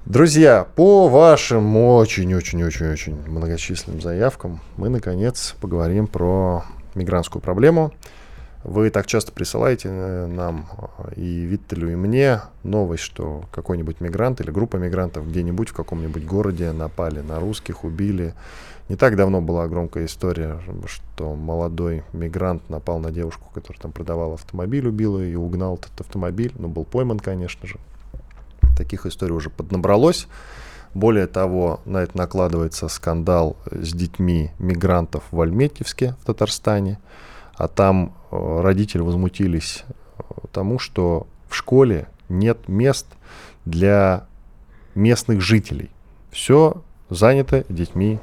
[0.06, 7.94] Друзья, по вашим очень-очень-очень-очень многочисленным заявкам мы, наконец, поговорим про мигрантскую проблему.
[8.64, 10.68] Вы так часто присылаете э, нам
[10.98, 16.26] э, и Виттелю, и мне новость, что какой-нибудь мигрант или группа мигрантов где-нибудь в каком-нибудь
[16.26, 18.34] городе напали на русских, убили.
[18.90, 24.34] Не так давно была громкая история, что молодой мигрант напал на девушку, которая там продавала
[24.34, 26.52] автомобиль, убил ее и угнал этот автомобиль.
[26.58, 27.78] Ну, был пойман, конечно же.
[28.78, 30.28] Таких историй уже поднабралось.
[30.94, 37.00] Более того, на это накладывается скандал с детьми мигрантов в Альметьевске в Татарстане.
[37.54, 43.08] А там родители возмутились э, тому, что в школе нет мест
[43.66, 44.28] для
[44.96, 45.90] местных жителей.
[46.32, 48.20] Все занято детьми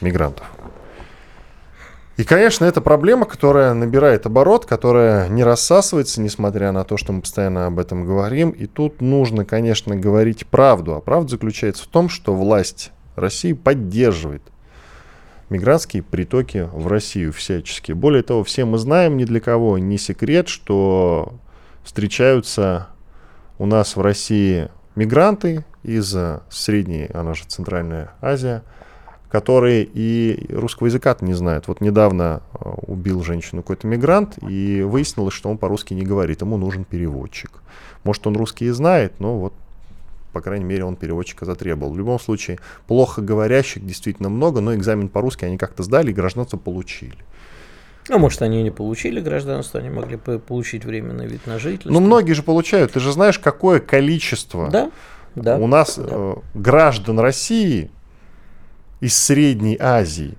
[0.00, 0.50] мигрантов.
[2.16, 7.22] И, конечно, это проблема, которая набирает оборот, которая не рассасывается, несмотря на то, что мы
[7.22, 8.50] постоянно об этом говорим.
[8.50, 10.94] И тут нужно, конечно, говорить правду.
[10.94, 14.42] А правда заключается в том, что власть России поддерживает
[15.50, 17.92] мигрантские притоки в Россию всячески.
[17.92, 21.34] Более того, все мы знаем, ни для кого не секрет, что
[21.82, 22.88] встречаются
[23.58, 26.16] у нас в России мигранты из
[26.50, 28.62] Средней, она же Центральная Азия–
[29.34, 31.66] которые и русского языка не знают.
[31.66, 36.56] Вот недавно э, убил женщину какой-то мигрант, и выяснилось, что он по-русски не говорит, ему
[36.56, 37.50] нужен переводчик.
[38.04, 39.52] Может, он русский и знает, но вот
[40.34, 41.92] по крайней мере, он переводчика затребовал.
[41.92, 46.58] В любом случае, плохо говорящих действительно много, но экзамен по-русски они как-то сдали и гражданство
[46.58, 47.16] получили.
[48.10, 51.90] А может, они не получили гражданство, они могли получить временный вид на жительство.
[51.90, 52.92] Ну, многие же получают.
[52.92, 54.90] Ты же знаешь, какое количество да,
[55.36, 56.06] да, у нас да.
[56.10, 57.90] э, граждан России
[59.00, 60.36] из Средней Азии,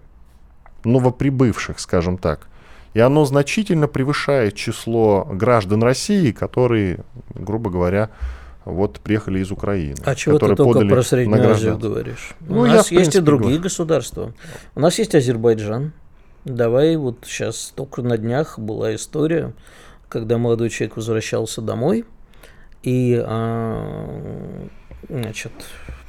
[0.84, 2.50] новоприбывших, скажем так.
[2.94, 7.00] И оно значительно превышает число граждан России, которые,
[7.34, 8.10] грубо говоря,
[8.66, 9.96] вот приехали из Украины.
[10.04, 12.36] А чего ты только про Среднюю Азию говоришь?
[12.42, 13.64] Ну, У нас я, есть и другие говорю.
[13.64, 14.34] государства.
[14.76, 15.94] У нас есть Азербайджан.
[16.44, 19.54] Давай вот сейчас только на днях была история,
[20.10, 22.06] когда молодой человек возвращался домой,
[22.84, 24.68] и а,
[25.10, 25.52] значит,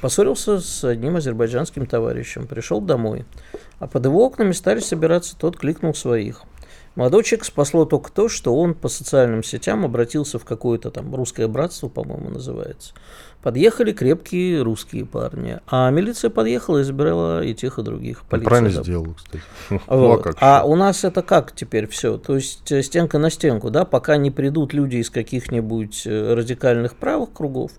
[0.01, 3.25] Поссорился с одним азербайджанским товарищем, пришел домой,
[3.79, 6.43] а под его окнами стали собираться, тот кликнул своих.
[6.97, 11.47] Молодой человек спасло только то, что он по социальным сетям обратился в какое-то там русское
[11.47, 12.95] братство, по-моему, называется.
[13.43, 18.23] Подъехали крепкие русские парни, а милиция подъехала и забирала и тех, и других.
[18.23, 18.83] Полиция, Правильно да.
[18.83, 19.45] сделал, кстати.
[19.87, 20.35] Вот.
[20.41, 22.17] а у нас это как теперь все?
[22.17, 26.97] То есть э, стенка на стенку, да, пока не придут люди из каких-нибудь э, радикальных
[26.97, 27.73] правых кругов,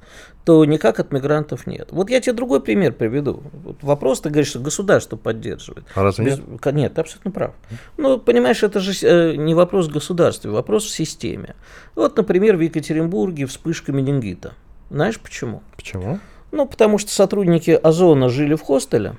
[0.48, 1.90] то никак от мигрантов нет.
[1.92, 3.44] Вот я тебе другой пример приведу.
[3.66, 5.86] Вот вопрос, ты говоришь, что государство поддерживает.
[5.94, 6.40] А разве Без...
[6.40, 6.74] нет?
[6.74, 7.54] Нет, ты абсолютно прав.
[7.98, 11.58] Ну, понимаешь, это же э, не вопрос государства, вопрос в системе.
[11.96, 14.54] Вот, например, в Екатеринбурге вспышка менингита.
[14.90, 15.64] Знаешь почему?
[15.76, 16.18] Почему?
[16.54, 19.16] Ну, потому что сотрудники Озона жили в хостеле,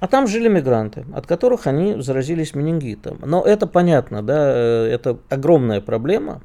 [0.00, 3.18] а там жили мигранты, от которых они заразились менингитом.
[3.24, 6.42] Но это понятно, да, э, это огромная проблема.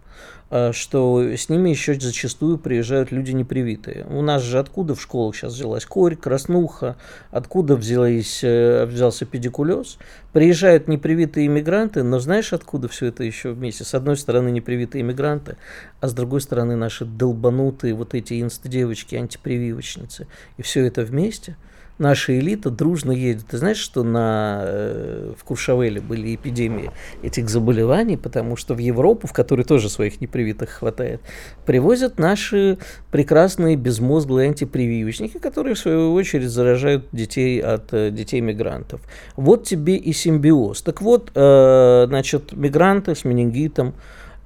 [0.51, 4.05] Э, что с ними еще зачастую приезжают люди непривитые.
[4.07, 6.97] У нас же откуда в школах сейчас взялась корь, краснуха,
[7.31, 9.97] откуда взялись, э, взялся педикулез.
[10.33, 13.83] Приезжают непривитые иммигранты, но знаешь, откуда все это еще вместе?
[13.83, 15.57] С одной стороны непривитые иммигранты,
[15.99, 20.27] а с другой стороны наши долбанутые вот эти инст-девочки, антипрививочницы.
[20.57, 21.57] И все это вместе–
[21.97, 23.45] наша элита дружно едет.
[23.49, 26.91] Ты знаешь, что на, э, в Куршавеле были эпидемии
[27.23, 31.21] этих заболеваний, потому что в Европу, в которой тоже своих непривитых хватает,
[31.65, 32.77] привозят наши
[33.11, 39.01] прекрасные безмозглые антипрививочники, которые в свою очередь заражают детей от э, детей мигрантов.
[39.35, 40.81] Вот тебе и симбиоз.
[40.81, 43.93] Так вот, э, значит, мигранты с менингитом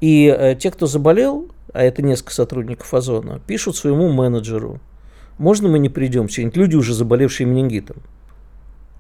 [0.01, 4.79] и те, кто заболел, а это несколько сотрудников Озона, пишут своему менеджеру,
[5.39, 6.62] можно мы не придем сегодня?
[6.62, 7.97] Люди уже заболевшие менингитом.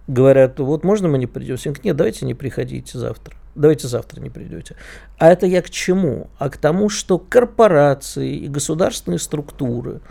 [0.07, 1.57] Говорят, вот можно мы не придем?
[1.57, 3.35] Сегодня нет, давайте не приходите завтра.
[3.53, 4.75] Давайте завтра не придете.
[5.17, 6.29] А это я к чему?
[6.39, 10.01] А к тому, что корпорации и государственные структуры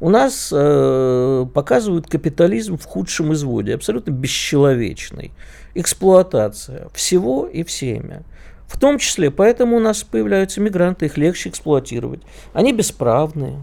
[0.00, 5.32] у нас э, показывают капитализм в худшем изводе, абсолютно бесчеловечный.
[5.74, 8.24] Эксплуатация всего и всеми.
[8.66, 12.20] В том числе, поэтому у нас появляются мигранты, их легче эксплуатировать.
[12.52, 13.62] Они бесправные,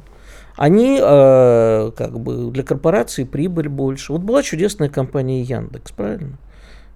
[0.55, 4.13] они э, как бы для корпорации прибыль больше.
[4.13, 6.37] Вот была чудесная компания Яндекс, правильно?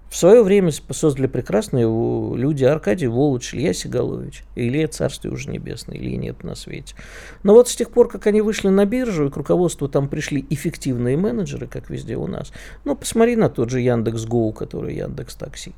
[0.08, 6.16] В свое время создали прекрасные люди Аркадий Волоч, Илья Сигалович, Илья Царствие уже небесное, Ильи
[6.16, 6.94] нет на свете.
[7.42, 10.46] Но вот с тех пор, как они вышли на биржу, и к руководству там пришли
[10.48, 12.52] эффективные менеджеры, как везде у нас,
[12.86, 15.74] ну, посмотри на тот же Яндекс Гоу, который Яндекс Такси.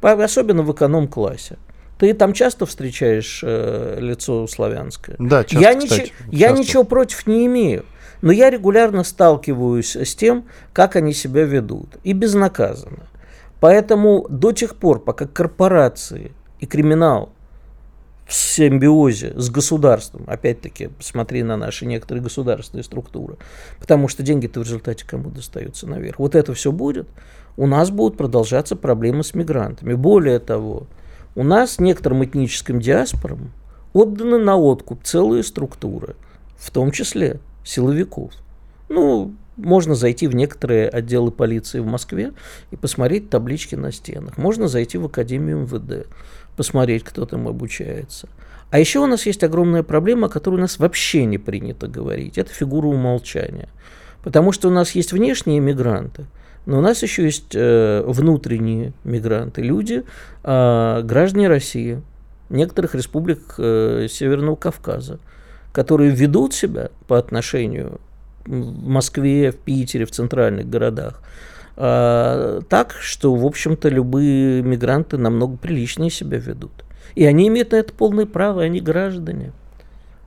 [0.00, 1.56] Особенно в эконом-классе.
[1.98, 5.16] Ты там часто встречаешь э, лицо славянское?
[5.18, 7.84] Да, часто, я, кстати, нич- я ничего против не имею.
[8.22, 11.96] Но я регулярно сталкиваюсь с тем, как они себя ведут.
[12.04, 13.08] И безнаказанно.
[13.60, 17.32] Поэтому до тех пор, пока корпорации и криминал
[18.26, 20.24] в симбиозе с государством.
[20.26, 23.36] Опять-таки, посмотри на наши некоторые государственные структуры.
[23.80, 26.18] Потому что деньги-то в результате кому достаются наверх.
[26.18, 27.08] Вот это все будет.
[27.56, 29.94] У нас будут продолжаться проблемы с мигрантами.
[29.94, 30.86] Более того,
[31.38, 33.52] у нас некоторым этническим диаспорам
[33.92, 36.16] отданы на откуп целые структуры,
[36.56, 38.32] в том числе силовиков.
[38.88, 42.32] Ну, можно зайти в некоторые отделы полиции в Москве
[42.72, 44.36] и посмотреть таблички на стенах.
[44.36, 46.08] Можно зайти в Академию МВД,
[46.56, 48.28] посмотреть, кто там обучается.
[48.72, 52.36] А еще у нас есть огромная проблема, о которой у нас вообще не принято говорить.
[52.36, 53.68] Это фигура умолчания.
[54.24, 56.26] Потому что у нас есть внешние мигранты,
[56.66, 60.04] но у нас еще есть э, внутренние мигранты, люди,
[60.44, 62.02] э, граждане России,
[62.50, 65.18] некоторых республик э, Северного Кавказа,
[65.72, 68.00] которые ведут себя по отношению
[68.46, 71.22] в Москве, в Питере, в центральных городах,
[71.76, 76.72] а, так, что, в общем-то, любые мигранты намного приличнее себя ведут.
[77.14, 79.52] И они имеют на это полное право, они граждане.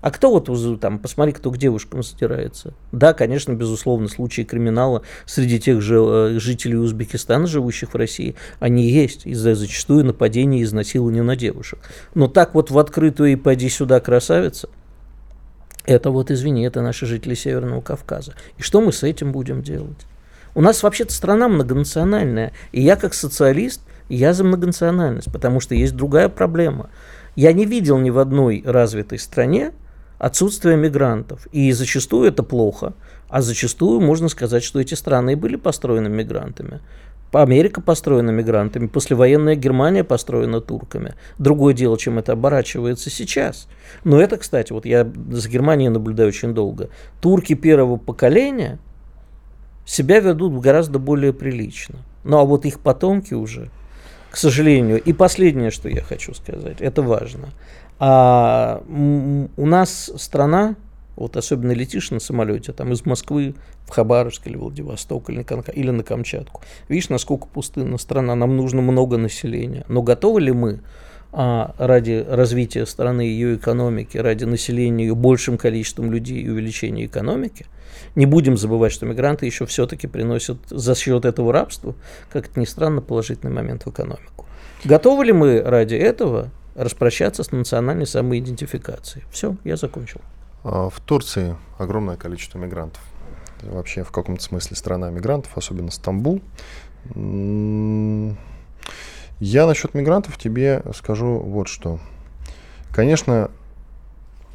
[0.01, 2.73] А кто вот там, посмотри, кто к девушкам стирается.
[2.91, 8.89] Да, конечно, безусловно, случаи криминала среди тех же э, жителей Узбекистана, живущих в России, они
[8.89, 11.79] есть из-за зачастую нападений и изнасилования на девушек.
[12.15, 14.69] Но так вот в открытую и поди сюда красавица–
[15.85, 18.33] это вот, извини, это наши жители Северного Кавказа.
[18.57, 20.05] И что мы с этим будем делать?
[20.53, 25.95] У нас вообще-то страна многонациональная, и я как социалист, я за многонациональность, потому что есть
[25.95, 26.89] другая проблема.
[27.35, 29.71] Я не видел ни в одной развитой стране
[30.21, 32.93] отсутствия мигрантов, и зачастую это плохо,
[33.27, 36.79] а зачастую можно сказать, что эти страны и были построены мигрантами.
[37.31, 41.15] Америка построена мигрантами, послевоенная Германия построена турками.
[41.39, 43.67] Другое дело, чем это оборачивается сейчас.
[44.03, 46.89] Но это, кстати, вот я с Германией наблюдаю очень долго.
[47.19, 48.77] Турки первого поколения
[49.85, 51.95] себя ведут гораздо более прилично.
[52.25, 53.71] Ну а вот их потомки уже,
[54.29, 55.01] к сожалению.
[55.01, 57.49] И последнее, что я хочу сказать, это важно.
[58.03, 60.75] А, у нас страна,
[61.15, 63.53] вот особенно летишь на самолете, там из Москвы
[63.85, 66.61] в Хабаровск или Владивосток или на, или на Камчатку.
[66.89, 69.85] Видишь, насколько пустынна страна, нам нужно много населения.
[69.87, 70.79] Но готовы ли мы
[71.31, 77.67] а, ради развития страны, ее экономики, ради населения ее большим количеством людей и увеличения экономики,
[78.15, 81.93] не будем забывать, что мигранты еще все-таки приносят за счет этого рабства,
[82.31, 84.47] как это ни странно, положительный момент в экономику.
[84.83, 89.25] Готовы ли мы ради этого распрощаться с национальной самоидентификацией?
[89.31, 90.21] Все, я закончил.
[90.63, 93.01] А, в Турции огромное количество мигрантов.
[93.61, 96.41] Вообще в каком-то смысле страна мигрантов, особенно Стамбул.
[99.39, 101.99] Я насчет мигрантов тебе скажу вот что.
[102.91, 103.49] Конечно,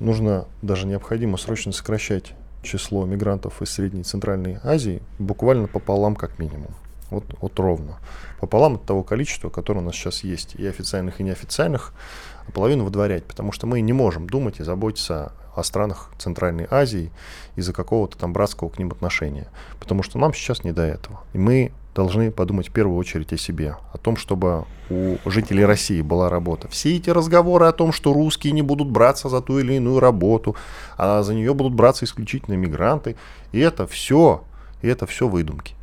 [0.01, 6.39] нужно, даже необходимо срочно сокращать число мигрантов из Средней и Центральной Азии буквально пополам как
[6.39, 6.75] минимум.
[7.11, 7.99] Вот, вот ровно.
[8.41, 11.93] Пополам от того количества, которое у нас сейчас есть, и официальных, и неофициальных,
[12.47, 17.11] а половину выдворять, потому что мы не можем думать и заботиться о странах Центральной Азии
[17.57, 19.49] из-за какого-то там братского к ним отношения.
[19.81, 21.23] Потому что нам сейчас не до этого.
[21.33, 26.03] И мы должны подумать в первую очередь о себе, о том, чтобы у жителей России
[26.03, 26.69] была работа.
[26.69, 30.57] Все эти разговоры о том, что русские не будут браться за ту или иную работу,
[30.99, 33.17] а за нее будут браться исключительно мигранты,
[33.53, 34.45] и это все,
[34.83, 35.76] и это все выдумки.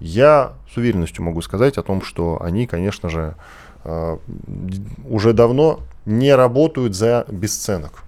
[0.00, 3.34] Я с уверенностью могу сказать о том, что они, конечно же,
[3.84, 4.16] э,
[5.08, 8.04] уже давно не работают за бесценок.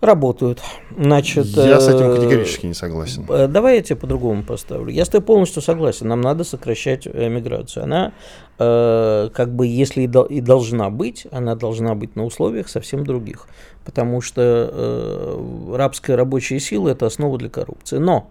[0.00, 0.60] Работают.
[0.98, 3.24] Значит, я с этим э, категорически не согласен.
[3.28, 4.92] Э, давай я тебе по-другому поставлю.
[4.92, 6.08] Я с тобой полностью согласен.
[6.08, 7.84] Нам надо сокращать миграцию.
[7.84, 8.12] Она,
[8.58, 13.46] э, как бы, если и должна быть, она должна быть на условиях совсем других.
[13.84, 17.98] Потому что э, рабская рабочая сила– это основа для коррупции.
[17.98, 18.28] Но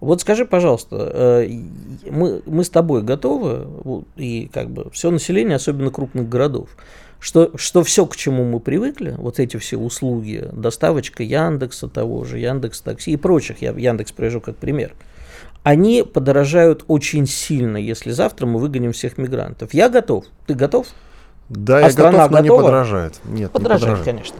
[0.00, 1.48] вот скажи, пожалуйста, э,
[2.10, 3.66] мы, мы с тобой готовы,
[4.16, 6.70] и как бы все население, особенно крупных городов,
[7.18, 12.38] что, что все, к чему мы привыкли, вот эти все услуги, доставочка Яндекса того же,
[12.38, 14.94] Яндекс Такси и прочих, я Яндекс привожу как пример,
[15.62, 19.74] они подорожают очень сильно, если завтра мы выгоним всех мигрантов.
[19.74, 20.24] Я готов.
[20.46, 20.86] Ты готов?
[21.50, 22.42] Да, а я готов, но готова?
[22.42, 23.20] не подорожает.
[23.24, 24.04] Нет, подорожает, не подорожает.
[24.04, 24.36] конечно.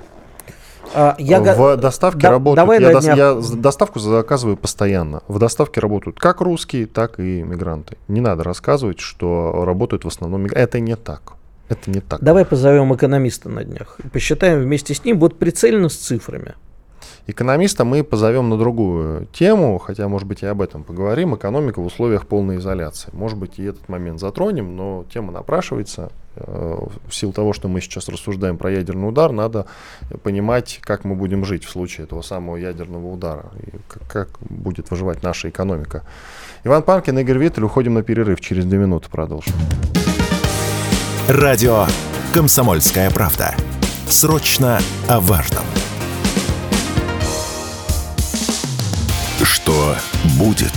[0.95, 2.57] А, я в доставке да, работают.
[2.57, 3.15] Давай я, дня...
[3.15, 5.23] я доставку заказываю постоянно.
[5.29, 7.97] В доставке работают как русские, так и мигранты.
[8.09, 10.61] Не надо рассказывать, что работают в основном мигранты.
[10.61, 11.35] Это не так.
[11.69, 12.21] Это не так.
[12.21, 13.99] Давай позовем экономиста на днях.
[14.13, 16.55] Посчитаем вместе с ним, вот прицельно с цифрами.
[17.29, 21.37] Экономиста мы позовем на другую тему, хотя, может быть, и об этом поговорим.
[21.37, 23.11] Экономика в условиях полной изоляции.
[23.13, 26.11] Может быть, и этот момент затронем, но тема напрашивается.
[26.37, 29.67] В силу того, что мы сейчас рассуждаем про ядерный удар, надо
[30.23, 33.73] понимать, как мы будем жить в случае этого самого ядерного удара, и
[34.09, 36.05] как будет выживать наша экономика.
[36.65, 37.65] Иван Панкин, Игорь Виттель.
[37.65, 38.41] Уходим на перерыв.
[38.41, 39.55] Через две минуты продолжим.
[41.29, 41.87] Радио
[42.35, 43.55] «Комсомольская правда».
[44.09, 45.65] Срочно о важном.
[49.43, 49.95] Что
[50.39, 50.73] будет?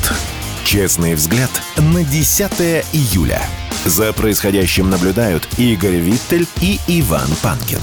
[0.64, 2.51] Честный взгляд на 10
[2.93, 3.41] июля.
[3.86, 7.82] За происходящим наблюдают Игорь Виттель и Иван Панкин.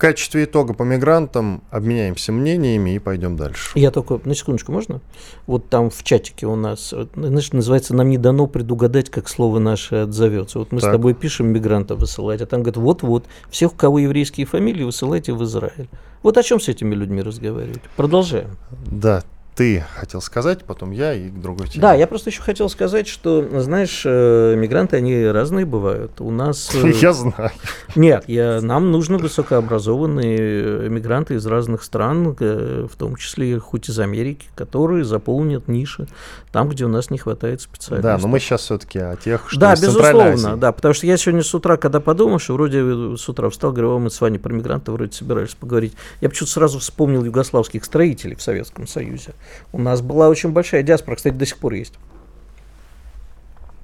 [0.00, 3.70] Качестве итога по мигрантам обменяемся мнениями и пойдем дальше.
[3.78, 5.00] Я только, на секундочку, можно?
[5.46, 9.96] Вот там в чатике у нас, значит, называется «Нам не дано предугадать, как слово наше
[9.96, 10.58] отзовется».
[10.58, 10.90] Вот мы Так.
[10.90, 15.32] с тобой пишем мигрантов высылать, а там говорят, вот-вот, всех, у кого еврейские фамилии, высылайте
[15.32, 15.88] в Израиль.
[16.22, 17.82] Вот о чем с этими людьми разговаривать?
[17.96, 18.50] Продолжаем.
[18.90, 19.22] Да,
[19.60, 21.82] ты хотел сказать, потом я и другой теме.
[21.82, 26.18] Да, я просто еще хотел сказать, что, знаешь, э, мигранты, они разные бывают.
[26.22, 26.74] У нас...
[26.74, 27.50] э, Я знаю.
[27.94, 33.90] Нет, я, нам нужны высокообразованные э, мигранты из разных стран, э, в том числе хоть
[33.90, 36.08] из Америки, которые заполнят ниши
[36.52, 38.02] там, где у нас не хватает специалистов.
[38.02, 41.42] Да, но мы сейчас все-таки о тех, что Да, безусловно, да, потому что я сегодня
[41.42, 44.52] с утра, когда подумал, что вроде с утра встал, говорю, «О, мы с вами про
[44.52, 49.34] мигрантов вроде собирались поговорить, я почему-то сразу вспомнил югославских строителей в Советском Союзе.
[49.72, 51.94] У нас была очень большая диаспора, кстати, до сих пор есть.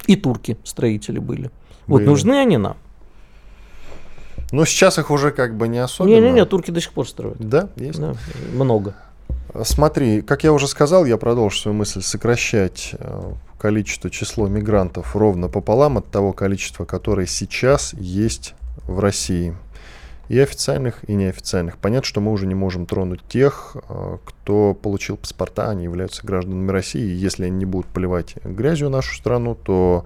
[0.06, 1.50] И турки строители были.
[1.86, 2.06] Вот Были.
[2.06, 2.76] нужны они нам?
[4.52, 6.14] Ну, сейчас их уже как бы не особенно.
[6.14, 7.36] Не-не-не, турки до сих пор строят.
[7.38, 7.98] Да, есть.
[7.98, 8.14] Да,
[8.52, 8.94] много.
[9.64, 15.48] Смотри, как я уже сказал, я продолжу свою мысль, сокращать э, количество, число мигрантов ровно
[15.48, 18.54] пополам от того количества, которое сейчас есть
[18.86, 19.56] в России.
[20.28, 21.78] И официальных, и неофициальных.
[21.78, 26.70] Понятно, что мы уже не можем тронуть тех, э, кто получил паспорта, они являются гражданами
[26.70, 27.04] России.
[27.04, 30.04] И если они не будут поливать грязью нашу страну, то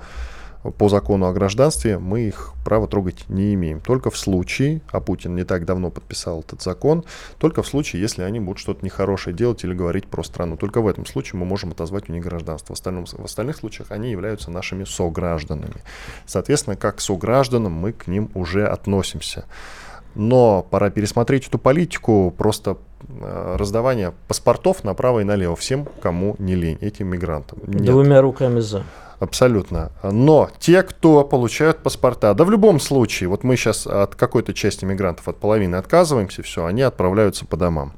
[0.77, 3.81] по закону о гражданстве мы их права трогать не имеем.
[3.81, 7.05] Только в случае, а Путин не так давно подписал этот закон,
[7.39, 10.57] только в случае, если они будут что-то нехорошее делать или говорить про страну.
[10.59, 12.75] Только в этом случае мы можем отозвать у них гражданство.
[12.75, 15.83] В, остальном, в остальных случаях они являются нашими согражданами.
[16.27, 19.47] Соответственно, как к согражданам мы к ним уже относимся.
[20.15, 22.77] Но пора пересмотреть эту политику просто
[23.09, 27.59] э, раздавания паспортов направо и налево всем, кому не лень, этим мигрантам.
[27.67, 27.85] Нет.
[27.85, 28.85] Двумя руками за.
[29.21, 29.93] Абсолютно.
[30.03, 34.87] Но те, кто получают паспорта, да в любом случае, вот мы сейчас от какой-то части
[34.87, 37.93] мигрантов, от половины отказываемся, все, они отправляются по домам.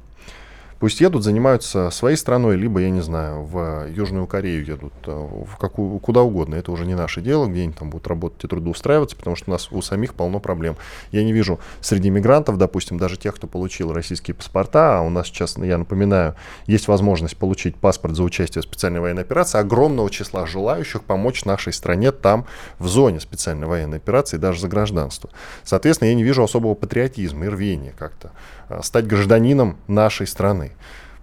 [0.83, 5.55] Пусть едут, занимаются своей страной, либо, я не знаю, в Южную Корею едут, э, в
[5.55, 6.55] какую, куда угодно.
[6.55, 9.53] Это уже не наше дело, где они там будут работать и трудоустраиваться, потому что у
[9.53, 10.75] нас у самих полно проблем.
[11.13, 15.27] Я не вижу среди мигрантов, допустим, даже тех, кто получил российские паспорта, а у нас
[15.27, 16.35] сейчас, я напоминаю,
[16.67, 21.71] есть возможность получить паспорт за участие в специальной военной операции, огромного числа желающих помочь нашей
[21.71, 22.45] стране там,
[22.77, 25.29] в зоне специальной военной операции, даже за гражданство.
[25.63, 28.31] Соответственно, я не вижу особого патриотизма и рвения как-то
[28.67, 30.72] а, стать гражданином нашей страны.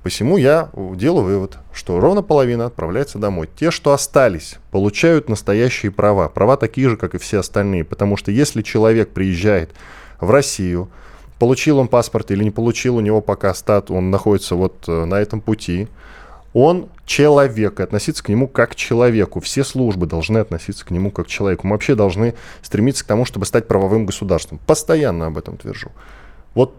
[0.03, 3.51] Посему я делаю вывод, что ровно половина отправляется домой.
[3.55, 6.31] Те, что остались, получают настоящие права.
[6.31, 7.85] Права такие же, как и все остальные.
[7.85, 9.73] Потому что если человек приезжает
[10.19, 10.89] в Россию,
[11.39, 15.21] получил он паспорт или не получил, у него пока стат, он находится вот э, на
[15.21, 15.89] этом пути,
[16.55, 19.41] он человек, и относиться к нему как к человеку.
[19.41, 21.67] Все службы должны относиться к нему как к человеку.
[21.67, 24.59] Мы вообще должны стремиться к тому, чтобы стать правовым государством.
[24.67, 25.91] Постоянно об этом твержу.
[26.55, 26.75] Вот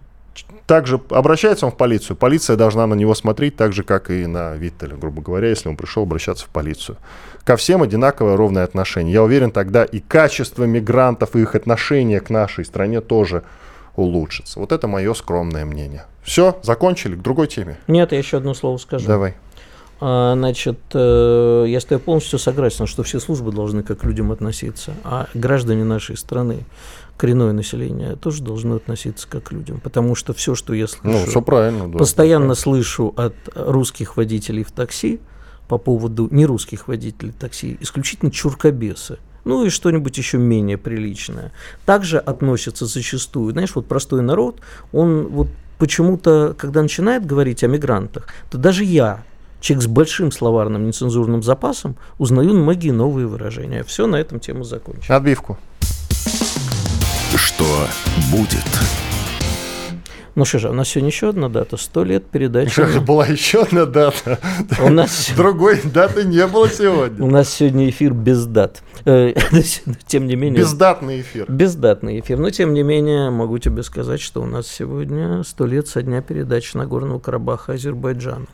[0.66, 4.56] также обращается он в полицию, полиция должна на него смотреть так же, как и на
[4.56, 6.98] Виттеля, грубо говоря, если он пришел обращаться в полицию.
[7.44, 9.14] Ко всем одинаковое ровное отношение.
[9.14, 13.44] Я уверен, тогда и качество мигрантов, и их отношение к нашей стране тоже
[13.96, 14.60] улучшится.
[14.60, 16.06] Вот это мое скромное мнение.
[16.24, 17.78] Все, закончили, к другой теме.
[17.88, 19.08] Нет, я еще одно слово скажу.
[19.08, 19.36] Давай.
[20.00, 24.32] А, Значит, э, я с тобой полностью согласен, что все службы должны как к людям
[24.32, 26.64] относиться, а граждане нашей страны,
[27.18, 31.26] коренное население, тоже должно относиться как к людям, потому что все, что я слышу, Ну,
[31.26, 31.88] все правильно.
[31.92, 32.00] Да.
[32.00, 35.20] постоянно слышу от русских водителей в такси
[35.68, 39.20] по поводу нерусских водителей такси, исключительно чуркобесы.
[39.44, 41.52] Ну и что-нибудь еще менее приличное.
[41.86, 44.60] Также относятся зачастую, знаешь, вот простой народ,
[44.92, 45.48] он вот
[45.80, 49.24] почему-то, когда начинает говорить о мигрантах, то даже я,
[49.60, 53.84] человек с большим словарным нецензурным запасом, узнаю многие новые выражения.
[53.84, 55.12] Все, на этом тему закончим.
[55.14, 55.58] Отбивку.
[57.36, 57.88] Что
[58.32, 58.66] будет?
[60.34, 63.00] Ну что же, у нас сегодня еще одна дата, сто лет передачи.
[63.00, 64.40] Была еще одна дата.
[64.82, 67.26] У нас, Другой даты не было у сегодня.
[67.26, 68.82] нас сегодня эфир без дат.
[69.06, 69.34] Э,
[70.08, 70.62] Тем не менее...
[70.62, 71.52] Бездатный эфир.
[71.52, 72.38] Бездатный эфир.
[72.38, 76.22] Но, тем не менее, могу тебе сказать, что у нас сегодня сто лет со дня
[76.22, 78.48] передачи Нагорного Карабаха Азербайджану.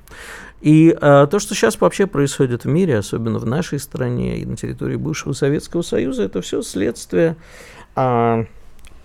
[0.62, 4.58] И а, то, что сейчас вообще происходит в мире, особенно в нашей стране и на
[4.58, 7.36] территории бывшего Советского Союза, это все следствие
[7.96, 8.46] а,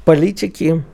[0.04, 0.84] политики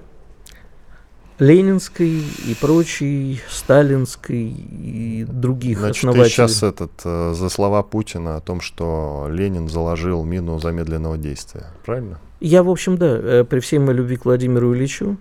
[1.38, 6.24] ленинской и прочей, сталинской и других Значит, основателей.
[6.24, 11.66] ты сейчас этот, э, за слова Путина о том, что Ленин заложил мину замедленного действия,
[11.84, 12.18] правильно?
[12.40, 15.16] Я, в общем, да, э, при всей моей любви к Владимиру Ильичу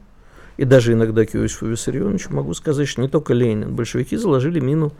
[0.57, 4.91] и даже иногда к Иосифу Виссарионовичу могу сказать, что не только Ленин, большевики заложили мину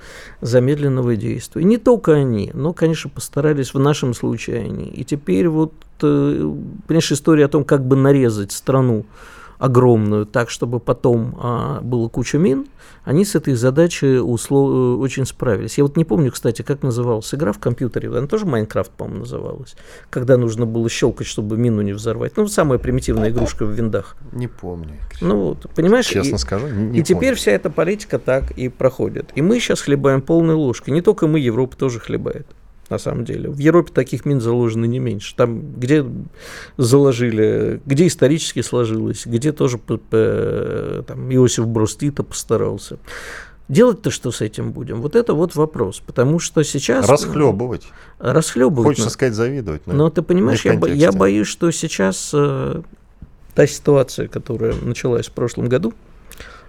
[0.42, 1.62] замедленного действия.
[1.64, 4.86] И не только они, но, конечно, постарались в нашем случае они.
[4.86, 6.54] И теперь вот, э,
[6.88, 9.06] понимаешь, история о том, как бы нарезать страну
[9.60, 12.68] огромную, так, чтобы потом а, было куча мин,
[13.04, 14.70] они с этой задачей услов...
[14.70, 15.78] Э, очень справились.
[15.78, 18.10] Я вот не помню, кстати, как называлась игра в компьютере.
[18.10, 19.76] Она тоже Майнкрафт, по-моему, называлась.
[20.10, 22.38] Когда нужно было щелкать, чтобы мину не взорвать.
[22.38, 24.16] Ну, самая примитивная игрушка в виндах.
[24.32, 24.96] Не помню.
[25.22, 26.06] Ну вот, понимаешь?
[26.06, 27.36] Честно и, скажу, не И теперь помню.
[27.36, 29.32] вся эта политика так и проходит.
[29.36, 30.92] И мы сейчас хлебаем полной ложкой.
[30.92, 32.48] Не только мы, Европа тоже хлебает
[32.90, 33.50] на самом деле.
[33.50, 35.36] В Европе таких мин заложено не меньше.
[35.36, 36.06] Там, где
[36.78, 42.98] заложили, где исторически сложилось, где тоже там, Иосиф Брос Тита постарался.
[43.70, 45.02] Делать-то что с этим будем?
[45.02, 46.02] Вот это вот вопрос.
[46.06, 47.08] Потому что сейчас...
[47.10, 47.84] Расхлебывать.
[48.18, 48.88] Расхлебывать.
[48.88, 49.82] Хочется сказать завидовать.
[49.86, 52.82] Но, но ты понимаешь, я, я боюсь, что сейчас э,
[53.56, 55.94] та ситуация, которая началась в прошлом году,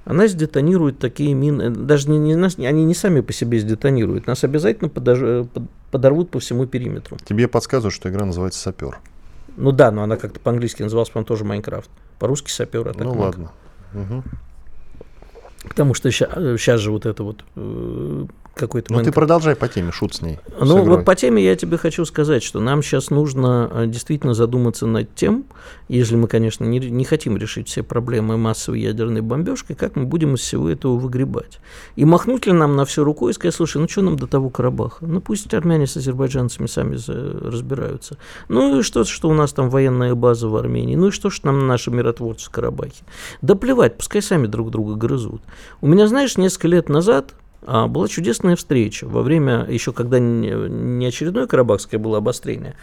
[0.09, 4.43] она сдетонирует такие мины, даже не, не нас, они не сами по себе сдетонируют, нас
[4.43, 5.47] обязательно подож,
[5.91, 7.19] подорвут по всему периметру.
[7.27, 8.99] Тебе подсказывают, что игра называется «Сапер».
[9.59, 11.91] Ну да, но она как-то по-английски называлась, по-моему, тоже Майнкрафт.
[12.19, 13.53] По-русски «Сапер», а так Ну ладно.
[13.93, 14.23] Угу.
[15.69, 17.45] Потому что сейчас, сейчас же вот это вот
[18.59, 18.93] какой-то...
[18.93, 20.39] Ну ты продолжай по теме, шут с ней.
[20.61, 24.35] Ну с вот по теме я тебе хочу сказать, что нам сейчас нужно э, действительно
[24.35, 25.45] задуматься над тем,
[25.89, 30.35] если мы, конечно, не, не хотим решить все проблемы массовой ядерной бомбежкой, как мы будем
[30.35, 31.61] из всего этого выгребать.
[31.97, 34.51] И махнуть ли нам на всю руку и сказать, слушай, ну что нам до того
[34.51, 35.07] Карабаха?
[35.07, 36.99] Ну пусть армяне с азербайджанцами сами
[37.49, 38.19] разбираются.
[38.49, 40.97] Ну и что, что у нас там военная база в Армении?
[40.97, 43.05] Ну и что, что нам наши миротворцы в Карабахе?
[43.41, 45.43] Да плевать, пускай сами друг друга грызут.
[45.81, 47.35] У меня, знаешь, несколько лет назад
[47.67, 52.75] была чудесная встреча во время, еще когда не очередное карабахское было обострение,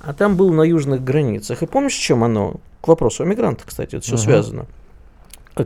[0.00, 1.62] а там был на южных границах.
[1.62, 2.56] И помнишь, чем оно?
[2.80, 4.18] К вопросу о мигрантах, кстати, это все uh-huh.
[4.18, 4.66] связано.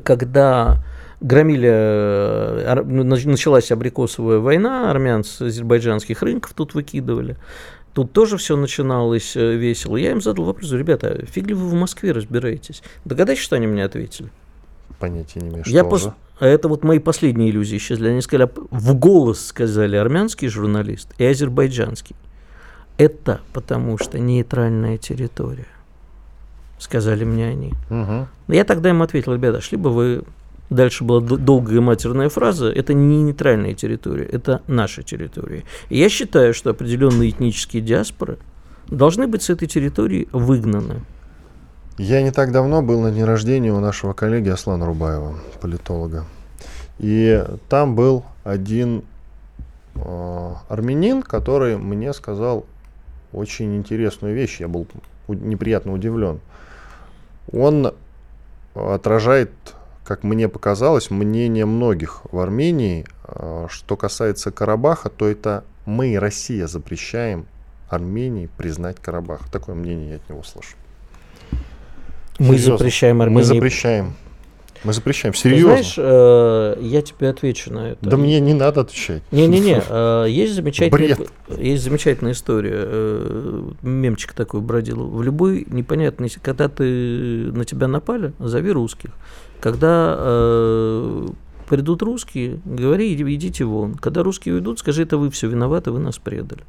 [0.04, 0.82] Когда
[1.20, 7.36] громили, ну, началась абрикосовая война, армян с азербайджанских рынков тут выкидывали.
[7.94, 9.96] Тут тоже все начиналось э, весело.
[9.96, 12.82] Я им задал вопрос, ребята, фиг ли вы в Москве разбираетесь?
[13.04, 14.28] Догадайтесь, что они мне ответили?
[14.98, 16.10] Понятия не имею, Я пос...
[16.40, 18.08] А это вот мои последние иллюзии исчезли.
[18.08, 22.14] Они сказали, в голос сказали армянский журналист и азербайджанский.
[22.96, 25.66] Это потому что нейтральная территория.
[26.78, 27.72] Сказали мне они.
[27.90, 28.54] Угу.
[28.54, 30.24] Я тогда им ответил, ребята, шли бы вы...
[30.70, 32.68] Дальше была долгая матерная фраза.
[32.68, 35.64] Это не нейтральная территория, это наша территория.
[35.88, 38.36] И я считаю, что определенные этнические диаспоры
[38.86, 41.00] должны быть с этой территории выгнаны.
[41.98, 46.26] Я не так давно был на дне рождения у нашего коллеги Аслана Рубаева, политолога.
[47.00, 49.02] И там был один
[49.96, 52.66] э, армянин, который мне сказал
[53.32, 54.60] очень интересную вещь.
[54.60, 54.86] Я был
[55.26, 56.38] неприятно удивлен.
[57.50, 57.92] Он
[58.74, 59.50] отражает,
[60.04, 63.06] как мне показалось, мнение многих в Армении.
[63.24, 67.46] Э, что касается Карабаха, то это мы, Россия, запрещаем
[67.88, 69.50] Армении признать Карабах.
[69.50, 70.76] Такое мнение я от него слышу.
[72.38, 72.78] Мы Серьезно.
[72.78, 73.38] запрещаем Армении.
[73.38, 74.14] Мы запрещаем.
[74.84, 75.34] Мы запрещаем.
[75.34, 75.76] Серьезно.
[75.76, 77.98] Ты знаешь, э, я тебе отвечу на это.
[78.08, 79.22] Да мне не надо отвечать.
[79.32, 81.30] Не-не-не, э, есть замечательная, Бред.
[81.58, 82.74] есть замечательная история.
[82.76, 85.08] Э, мемчик такой бродил.
[85.08, 86.84] В любой непонятной, когда ты
[87.52, 89.10] на тебя напали, зови русских.
[89.60, 91.26] Когда э,
[91.68, 93.94] придут русские, говори, идите вон.
[93.94, 96.62] Когда русские уйдут, скажи, это вы все виноваты, вы нас предали.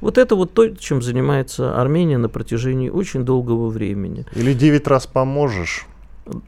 [0.00, 4.26] Вот это вот то, чем занимается Армения на протяжении очень долгого времени.
[4.34, 5.86] Или девять раз поможешь.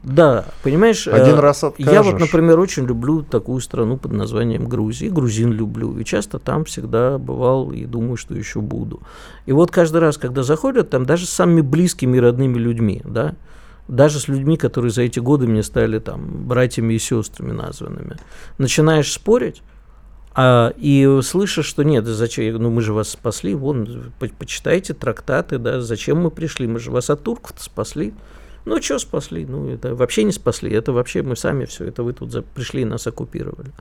[0.03, 1.91] Да, понимаешь, один раз откажешь.
[1.91, 6.63] я вот, например, очень люблю такую страну под названием Грузия, грузин люблю, и часто там
[6.63, 9.01] всегда бывал и думаю, что еще буду.
[9.45, 13.35] И вот каждый раз, когда заходят, там даже с самыми близкими и родными людьми, да,
[13.87, 18.17] даже с людьми, которые за эти годы мне стали там братьями и сестрами названными,
[18.57, 19.61] начинаешь спорить,
[20.33, 25.57] а, и слышишь, что нет, зачем, ну мы же вас спасли, вон, по почитайте трактаты,
[25.57, 28.13] да, зачем мы пришли, мы же вас от турков спасли.
[28.65, 29.45] Ну, что спасли?
[29.45, 30.71] Ну, это вообще не спасли.
[30.71, 31.85] Это вообще мы сами все.
[31.85, 33.71] Это вы тут за, пришли и нас оккупировали.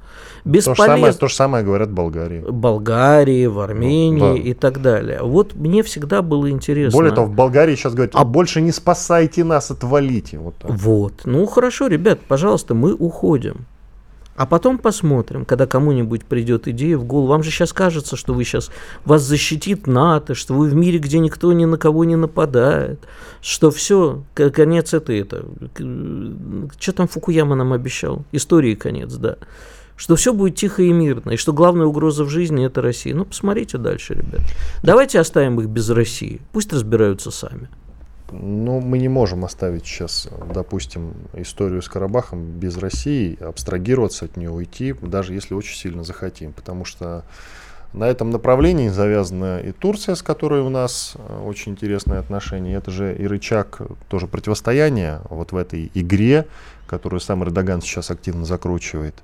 [0.44, 0.76] Бесполез...
[0.76, 2.44] То, же самое, то же самое говорят в Болгарии.
[2.46, 4.40] Болгарии, в Армении ну, да.
[4.40, 5.20] и так далее.
[5.22, 6.98] Вот мне всегда было интересно.
[6.98, 10.38] Более того, в Болгарии сейчас говорят, а больше не спасайте нас, отвалите.
[10.38, 10.70] Вот, так.
[10.70, 11.22] вот.
[11.24, 13.66] Ну, хорошо, ребят, пожалуйста, мы уходим.
[14.36, 17.28] А потом посмотрим, когда кому-нибудь придет идея в голову.
[17.28, 18.70] Вам же сейчас кажется, что вы сейчас
[19.04, 22.98] вас защитит НАТО, что вы в мире, где никто ни на кого не нападает,
[23.40, 25.44] что все, конец это это.
[26.80, 28.24] Что там Фукуяма нам обещал?
[28.32, 29.36] Истории конец, да.
[29.96, 33.14] Что все будет тихо и мирно, и что главная угроза в жизни это Россия.
[33.14, 34.40] Ну, посмотрите дальше, ребят.
[34.82, 36.40] Давайте оставим их без России.
[36.52, 37.68] Пусть разбираются сами.
[38.30, 44.50] Ну, мы не можем оставить сейчас, допустим, историю с Карабахом без России, абстрагироваться от нее,
[44.50, 46.52] уйти, даже если очень сильно захотим.
[46.52, 47.24] Потому что
[47.94, 52.74] на этом направлении завязана и Турция, с которой у нас э, очень интересные отношения.
[52.74, 56.46] Это же и рычаг тоже противостояния вот в этой игре,
[56.88, 59.14] которую сам Эрдоган сейчас активно закручивает.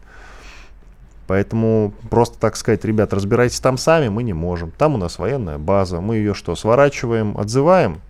[1.26, 4.70] Поэтому просто так сказать, ребят, разбирайтесь там сами, мы не можем.
[4.72, 8.00] Там у нас военная база, мы ее что, сворачиваем, отзываем?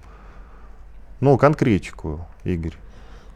[1.21, 2.75] Ну, конкретику, Игорь.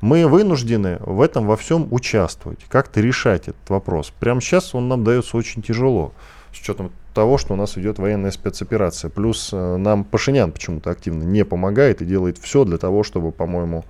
[0.01, 4.13] Мы вынуждены в этом во всем участвовать, как-то решать этот вопрос.
[4.21, 6.13] Прямо сейчас он нам дается очень тяжело,
[6.53, 9.11] с учетом того, что у нас идет военная спецоперация.
[9.11, 13.85] Плюс э, нам Пашинян почему-то активно не помогает и делает все для того, чтобы, по-моему,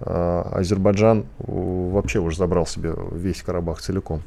[0.00, 4.22] э, Азербайджан вообще уже забрал себе весь Карабах целиком.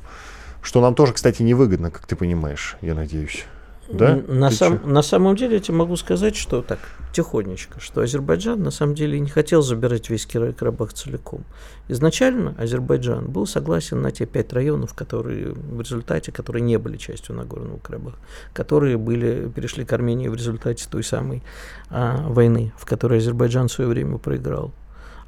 [0.62, 3.45] Что нам тоже, кстати, невыгодно, как ты понимаешь, я надеюсь.
[3.94, 4.22] Да?
[4.28, 6.80] На, сам, на самом деле я тебе могу сказать, что так,
[7.14, 11.44] тихонечко, что Азербайджан на самом деле не хотел забирать весь Карабах целиком.
[11.88, 17.36] Изначально Азербайджан был согласен на те пять районов, которые в результате, которые не были частью
[17.36, 18.18] Нагорного Карабаха,
[18.54, 21.44] которые были, перешли к Армении в результате той самой
[21.89, 24.72] а, войны, в которой Азербайджан в свое время проиграл.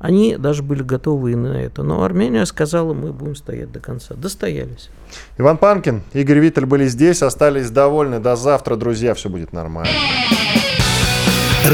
[0.03, 1.81] Они даже были готовы и на это.
[1.81, 4.15] Но Армения сказала, мы будем стоять до конца.
[4.15, 4.89] Достоялись.
[5.37, 8.19] Иван Панкин, Игорь Виттель были здесь, остались довольны.
[8.19, 9.93] До завтра, друзья, все будет нормально.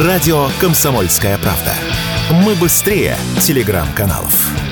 [0.05, 1.73] Радио «Комсомольская правда».
[2.45, 4.68] Мы быстрее телеграм-каналов.